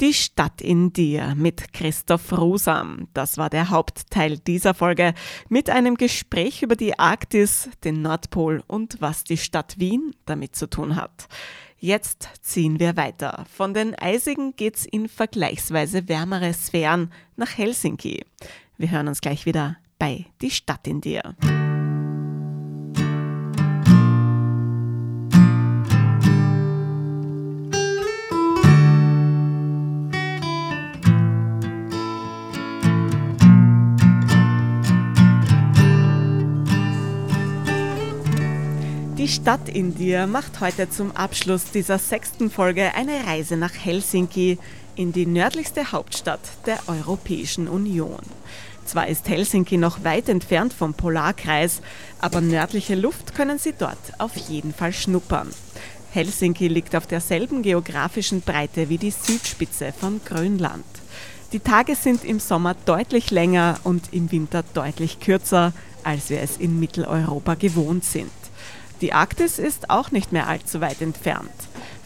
Die 0.00 0.12
Stadt 0.12 0.60
in 0.60 0.92
dir 0.92 1.34
mit 1.36 1.72
Christoph 1.72 2.30
Rosam. 2.36 3.08
Das 3.14 3.38
war 3.38 3.48
der 3.48 3.70
Hauptteil 3.70 4.36
dieser 4.36 4.74
Folge 4.74 5.14
mit 5.48 5.70
einem 5.70 5.94
Gespräch 5.94 6.62
über 6.62 6.76
die 6.76 6.98
Arktis, 6.98 7.70
den 7.82 8.02
Nordpol 8.02 8.62
und 8.66 9.00
was 9.00 9.24
die 9.24 9.38
Stadt 9.38 9.78
Wien 9.78 10.14
damit 10.26 10.54
zu 10.54 10.68
tun 10.68 10.96
hat. 10.96 11.28
Jetzt 11.78 12.28
ziehen 12.42 12.78
wir 12.78 12.98
weiter. 12.98 13.46
Von 13.50 13.72
den 13.72 13.94
Eisigen 13.94 14.54
geht's 14.56 14.84
in 14.84 15.08
vergleichsweise 15.08 16.08
wärmere 16.08 16.52
Sphären 16.52 17.10
nach 17.36 17.56
Helsinki. 17.56 18.22
Wir 18.76 18.90
hören 18.90 19.08
uns 19.08 19.22
gleich 19.22 19.46
wieder 19.46 19.78
bei 19.98 20.26
Die 20.42 20.50
Stadt 20.50 20.86
in 20.86 21.00
dir. 21.00 21.34
Die 39.26 39.32
Stadt 39.32 39.68
in 39.68 39.96
dir 39.96 40.28
macht 40.28 40.60
heute 40.60 40.88
zum 40.88 41.10
Abschluss 41.10 41.72
dieser 41.72 41.98
sechsten 41.98 42.48
Folge 42.48 42.94
eine 42.94 43.26
Reise 43.26 43.56
nach 43.56 43.72
Helsinki 43.74 44.56
in 44.94 45.12
die 45.12 45.26
nördlichste 45.26 45.90
Hauptstadt 45.90 46.38
der 46.64 46.78
Europäischen 46.86 47.66
Union. 47.66 48.20
Zwar 48.84 49.08
ist 49.08 49.28
Helsinki 49.28 49.78
noch 49.78 50.04
weit 50.04 50.28
entfernt 50.28 50.72
vom 50.72 50.94
Polarkreis, 50.94 51.82
aber 52.20 52.40
nördliche 52.40 52.94
Luft 52.94 53.34
können 53.34 53.58
Sie 53.58 53.74
dort 53.76 53.98
auf 54.18 54.36
jeden 54.36 54.72
Fall 54.72 54.92
schnuppern. 54.92 55.48
Helsinki 56.12 56.68
liegt 56.68 56.94
auf 56.94 57.08
derselben 57.08 57.62
geografischen 57.62 58.42
Breite 58.42 58.88
wie 58.88 58.98
die 58.98 59.10
Südspitze 59.10 59.92
von 59.92 60.20
Grönland. 60.24 60.84
Die 61.50 61.58
Tage 61.58 61.96
sind 61.96 62.24
im 62.24 62.38
Sommer 62.38 62.76
deutlich 62.84 63.32
länger 63.32 63.80
und 63.82 64.12
im 64.12 64.30
Winter 64.30 64.62
deutlich 64.72 65.18
kürzer, 65.18 65.72
als 66.04 66.30
wir 66.30 66.40
es 66.42 66.58
in 66.58 66.78
Mitteleuropa 66.78 67.56
gewohnt 67.56 68.04
sind. 68.04 68.30
Die 69.00 69.12
Arktis 69.12 69.58
ist 69.58 69.90
auch 69.90 70.10
nicht 70.10 70.32
mehr 70.32 70.48
allzu 70.48 70.80
weit 70.80 71.02
entfernt. 71.02 71.50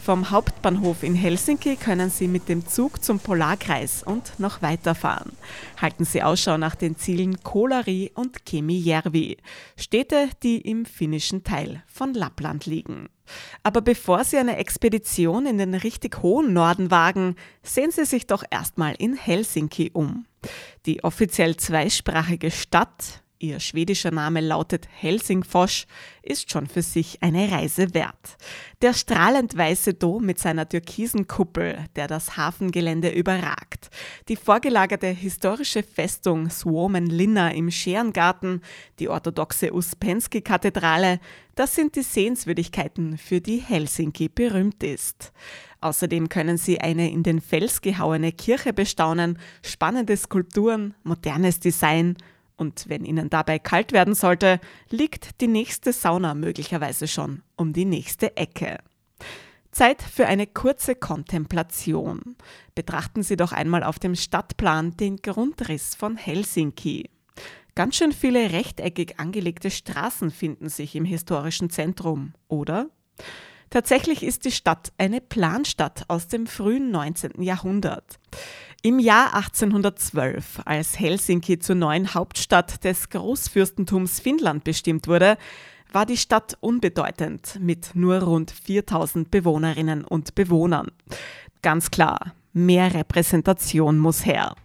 Vom 0.03 0.31
Hauptbahnhof 0.31 1.03
in 1.03 1.13
Helsinki 1.13 1.75
können 1.75 2.09
Sie 2.09 2.27
mit 2.27 2.49
dem 2.49 2.67
Zug 2.67 3.03
zum 3.03 3.19
Polarkreis 3.19 4.01
und 4.01 4.39
noch 4.39 4.63
weiterfahren. 4.63 5.31
Halten 5.79 6.05
Sie 6.05 6.23
Ausschau 6.23 6.57
nach 6.57 6.73
den 6.73 6.97
Zielen 6.97 7.43
Kolari 7.43 8.11
und 8.15 8.43
Kemijärvi, 8.45 9.37
Städte, 9.77 10.29
die 10.41 10.57
im 10.57 10.85
finnischen 10.85 11.43
Teil 11.43 11.83
von 11.85 12.15
Lappland 12.15 12.65
liegen. 12.65 13.09
Aber 13.61 13.81
bevor 13.81 14.23
Sie 14.23 14.37
eine 14.37 14.57
Expedition 14.57 15.45
in 15.45 15.59
den 15.59 15.75
richtig 15.75 16.23
hohen 16.23 16.51
Norden 16.51 16.89
wagen, 16.89 17.35
sehen 17.61 17.91
Sie 17.91 18.05
sich 18.05 18.25
doch 18.25 18.43
erstmal 18.49 18.95
in 18.97 19.15
Helsinki 19.15 19.91
um. 19.93 20.25
Die 20.87 21.03
offiziell 21.03 21.57
zweisprachige 21.57 22.49
Stadt 22.49 23.20
ihr 23.41 23.59
schwedischer 23.59 24.11
Name 24.11 24.41
lautet 24.41 24.87
Helsingfors, 24.91 25.87
ist 26.21 26.51
schon 26.51 26.67
für 26.67 26.81
sich 26.81 27.21
eine 27.23 27.51
Reise 27.51 27.93
wert. 27.93 28.37
Der 28.81 28.93
strahlend 28.93 29.57
weiße 29.57 29.95
Dom 29.95 30.25
mit 30.25 30.39
seiner 30.39 30.69
türkisen 30.69 31.27
Kuppel, 31.27 31.77
der 31.95 32.07
das 32.07 32.37
Hafengelände 32.37 33.09
überragt, 33.09 33.89
die 34.27 34.35
vorgelagerte 34.35 35.07
historische 35.07 35.83
Festung 35.83 36.49
Suomen 36.49 37.07
Linna 37.07 37.51
im 37.51 37.71
Scherengarten, 37.71 38.61
die 38.99 39.09
orthodoxe 39.09 39.73
Uspensky-Kathedrale, 39.73 41.19
das 41.55 41.75
sind 41.75 41.95
die 41.95 42.03
Sehenswürdigkeiten, 42.03 43.17
für 43.17 43.41
die 43.41 43.57
Helsinki 43.57 44.29
berühmt 44.29 44.83
ist. 44.83 45.33
Außerdem 45.81 46.29
können 46.29 46.57
Sie 46.57 46.79
eine 46.79 47.11
in 47.11 47.23
den 47.23 47.41
Fels 47.41 47.81
gehauene 47.81 48.31
Kirche 48.31 48.71
bestaunen, 48.71 49.39
spannende 49.63 50.15
Skulpturen, 50.15 50.93
modernes 51.03 51.59
Design 51.59 52.15
und 52.61 52.87
wenn 52.87 53.03
Ihnen 53.03 53.31
dabei 53.31 53.57
kalt 53.57 53.91
werden 53.91 54.13
sollte, 54.13 54.61
liegt 54.89 55.41
die 55.41 55.47
nächste 55.47 55.91
Sauna 55.91 56.35
möglicherweise 56.35 57.07
schon 57.07 57.41
um 57.57 57.73
die 57.73 57.85
nächste 57.85 58.37
Ecke. 58.37 58.77
Zeit 59.71 60.01
für 60.01 60.27
eine 60.27 60.45
kurze 60.45 60.93
Kontemplation. 60.93 62.35
Betrachten 62.75 63.23
Sie 63.23 63.35
doch 63.35 63.51
einmal 63.51 63.83
auf 63.83 63.97
dem 63.97 64.15
Stadtplan 64.15 64.95
den 64.95 65.17
Grundriss 65.17 65.95
von 65.95 66.17
Helsinki. 66.17 67.09
Ganz 67.73 67.95
schön 67.95 68.11
viele 68.11 68.51
rechteckig 68.51 69.19
angelegte 69.19 69.71
Straßen 69.71 70.29
finden 70.29 70.69
sich 70.69 70.95
im 70.95 71.05
historischen 71.05 71.71
Zentrum, 71.71 72.33
oder? 72.47 72.89
Tatsächlich 73.71 74.21
ist 74.21 74.45
die 74.45 74.51
Stadt 74.51 74.91
eine 74.97 75.21
Planstadt 75.21 76.03
aus 76.09 76.27
dem 76.27 76.45
frühen 76.45 76.91
19. 76.91 77.41
Jahrhundert. 77.41 78.19
Im 78.83 78.97
Jahr 78.97 79.35
1812, 79.35 80.61
als 80.65 80.99
Helsinki 80.99 81.59
zur 81.59 81.75
neuen 81.75 82.15
Hauptstadt 82.15 82.83
des 82.83 83.11
Großfürstentums 83.11 84.19
Finnland 84.19 84.63
bestimmt 84.63 85.07
wurde, 85.07 85.37
war 85.91 86.07
die 86.07 86.17
Stadt 86.17 86.57
unbedeutend 86.61 87.59
mit 87.59 87.91
nur 87.93 88.23
rund 88.23 88.49
4000 88.49 89.29
Bewohnerinnen 89.29 90.03
und 90.03 90.33
Bewohnern. 90.33 90.87
Ganz 91.61 91.91
klar, 91.91 92.33
Mehr 92.53 92.93
Repräsentation 92.93 93.97
muss 93.97 94.25
her. 94.25 94.55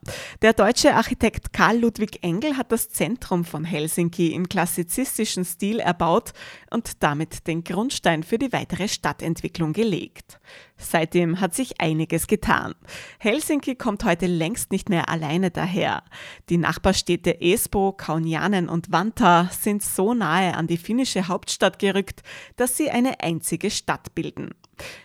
Der 0.42 0.52
deutsche 0.52 0.94
Architekt 0.94 1.52
Karl 1.52 1.78
Ludwig 1.78 2.18
Engel 2.22 2.56
hat 2.56 2.72
das 2.72 2.88
Zentrum 2.88 3.44
von 3.44 3.64
Helsinki 3.64 4.32
im 4.32 4.48
klassizistischen 4.48 5.44
Stil 5.44 5.78
erbaut 5.78 6.32
und 6.72 7.04
damit 7.04 7.46
den 7.46 7.62
Grundstein 7.62 8.24
für 8.24 8.38
die 8.38 8.52
weitere 8.52 8.88
Stadtentwicklung 8.88 9.72
gelegt. 9.72 10.40
Seitdem 10.76 11.40
hat 11.40 11.54
sich 11.54 11.80
einiges 11.80 12.26
getan. 12.26 12.74
Helsinki 13.20 13.76
kommt 13.76 14.04
heute 14.04 14.26
längst 14.26 14.72
nicht 14.72 14.88
mehr 14.88 15.08
alleine 15.08 15.52
daher. 15.52 16.02
Die 16.48 16.58
Nachbarstädte 16.58 17.40
Espoo, 17.40 17.92
Kaunianen 17.92 18.68
und 18.68 18.90
Vantaa 18.90 19.48
sind 19.52 19.84
so 19.84 20.12
nahe 20.12 20.54
an 20.56 20.66
die 20.66 20.76
finnische 20.76 21.28
Hauptstadt 21.28 21.78
gerückt, 21.78 22.22
dass 22.56 22.76
sie 22.76 22.90
eine 22.90 23.20
einzige 23.20 23.70
Stadt 23.70 24.12
bilden. 24.16 24.50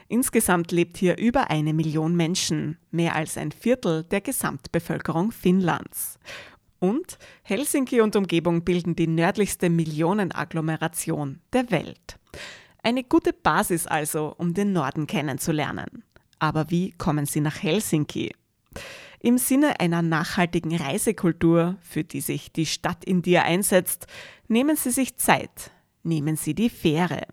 Insgesamt 0.08 0.72
lebt 0.72 0.98
hier 0.98 1.18
über 1.18 1.50
eine 1.50 1.74
Million 1.74 2.16
Menschen, 2.16 2.78
mehr 2.92 3.16
als 3.16 3.38
ein 3.38 3.52
Viertel 3.52 4.04
der 4.04 4.22
Gesamtbevölkerung 4.22 5.32
Finnlands. 5.32 6.20
Und 6.80 7.20
Helsinki 7.44 8.02
und 8.02 8.16
Umgebung 8.16 8.64
bilden 8.64 8.96
die 8.96 9.08
nördlichste 9.08 9.70
Millionenagglomeration 9.70 11.40
der 11.54 11.70
Welt. 11.70 12.18
Eine 12.84 13.04
gute 13.04 13.34
Basis 13.34 13.86
also, 13.86 14.34
um 14.38 14.54
den 14.54 14.74
Norden 14.74 15.06
kennenzulernen. 15.06 16.04
Aber 16.40 16.72
wie 16.72 16.92
kommen 16.94 17.28
Sie 17.28 17.40
nach 17.40 17.62
Helsinki? 17.62 18.34
Im 19.20 19.38
Sinne 19.38 19.80
einer 19.80 20.02
nachhaltigen 20.02 20.76
Reisekultur, 20.76 21.78
für 21.82 22.04
die 22.04 22.22
sich 22.22 22.52
die 22.52 22.66
Stadt 22.66 23.06
in 23.06 23.22
dir 23.22 23.44
einsetzt, 23.44 24.08
nehmen 24.48 24.76
Sie 24.76 24.90
sich 24.90 25.18
Zeit, 25.18 25.70
nehmen 26.02 26.36
Sie 26.36 26.56
die 26.56 26.72
Fähre. 26.72 27.28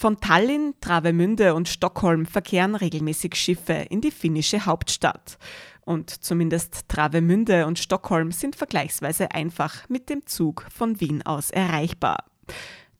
Von 0.00 0.20
Tallinn, 0.20 0.74
Travemünde 0.80 1.56
und 1.56 1.68
Stockholm 1.68 2.24
verkehren 2.24 2.76
regelmäßig 2.76 3.34
Schiffe 3.34 3.72
in 3.72 4.00
die 4.00 4.12
finnische 4.12 4.64
Hauptstadt. 4.64 5.38
Und 5.80 6.22
zumindest 6.22 6.88
Travemünde 6.88 7.66
und 7.66 7.80
Stockholm 7.80 8.30
sind 8.30 8.54
vergleichsweise 8.54 9.32
einfach 9.32 9.88
mit 9.88 10.08
dem 10.08 10.24
Zug 10.24 10.66
von 10.72 11.00
Wien 11.00 11.26
aus 11.26 11.50
erreichbar. 11.50 12.26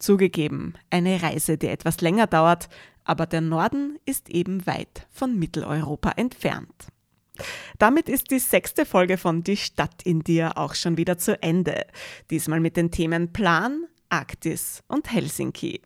Zugegeben, 0.00 0.74
eine 0.90 1.22
Reise, 1.22 1.56
die 1.56 1.68
etwas 1.68 2.00
länger 2.00 2.26
dauert, 2.26 2.68
aber 3.04 3.26
der 3.26 3.42
Norden 3.42 4.00
ist 4.04 4.28
eben 4.28 4.66
weit 4.66 5.06
von 5.08 5.38
Mitteleuropa 5.38 6.14
entfernt. 6.16 6.88
Damit 7.78 8.08
ist 8.08 8.32
die 8.32 8.40
sechste 8.40 8.84
Folge 8.84 9.18
von 9.18 9.44
Die 9.44 9.56
Stadt 9.56 10.02
in 10.02 10.24
dir 10.24 10.58
auch 10.58 10.74
schon 10.74 10.96
wieder 10.96 11.16
zu 11.16 11.40
Ende. 11.40 11.86
Diesmal 12.28 12.58
mit 12.58 12.76
den 12.76 12.90
Themen 12.90 13.32
Plan, 13.32 13.84
Arktis 14.08 14.82
und 14.88 15.12
Helsinki. 15.12 15.80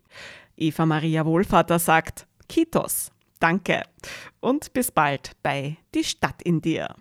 Eva 0.56 0.86
Maria 0.86 1.24
Wohlvater 1.24 1.78
sagt 1.78 2.26
Kitos, 2.48 3.10
danke 3.40 3.82
und 4.40 4.72
bis 4.72 4.90
bald 4.90 5.32
bei 5.42 5.78
Die 5.94 6.04
Stadt 6.04 6.42
in 6.42 6.60
dir. 6.60 6.94